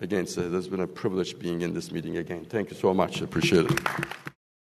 Again, 0.00 0.26
so 0.26 0.42
it 0.42 0.52
has 0.52 0.68
been 0.68 0.80
a 0.80 0.86
privilege 0.86 1.38
being 1.38 1.62
in 1.62 1.72
this 1.72 1.92
meeting 1.92 2.16
again. 2.18 2.44
Thank 2.44 2.70
you 2.70 2.76
so 2.76 2.92
much. 2.92 3.20
Appreciate 3.20 3.70
it. 3.70 4.35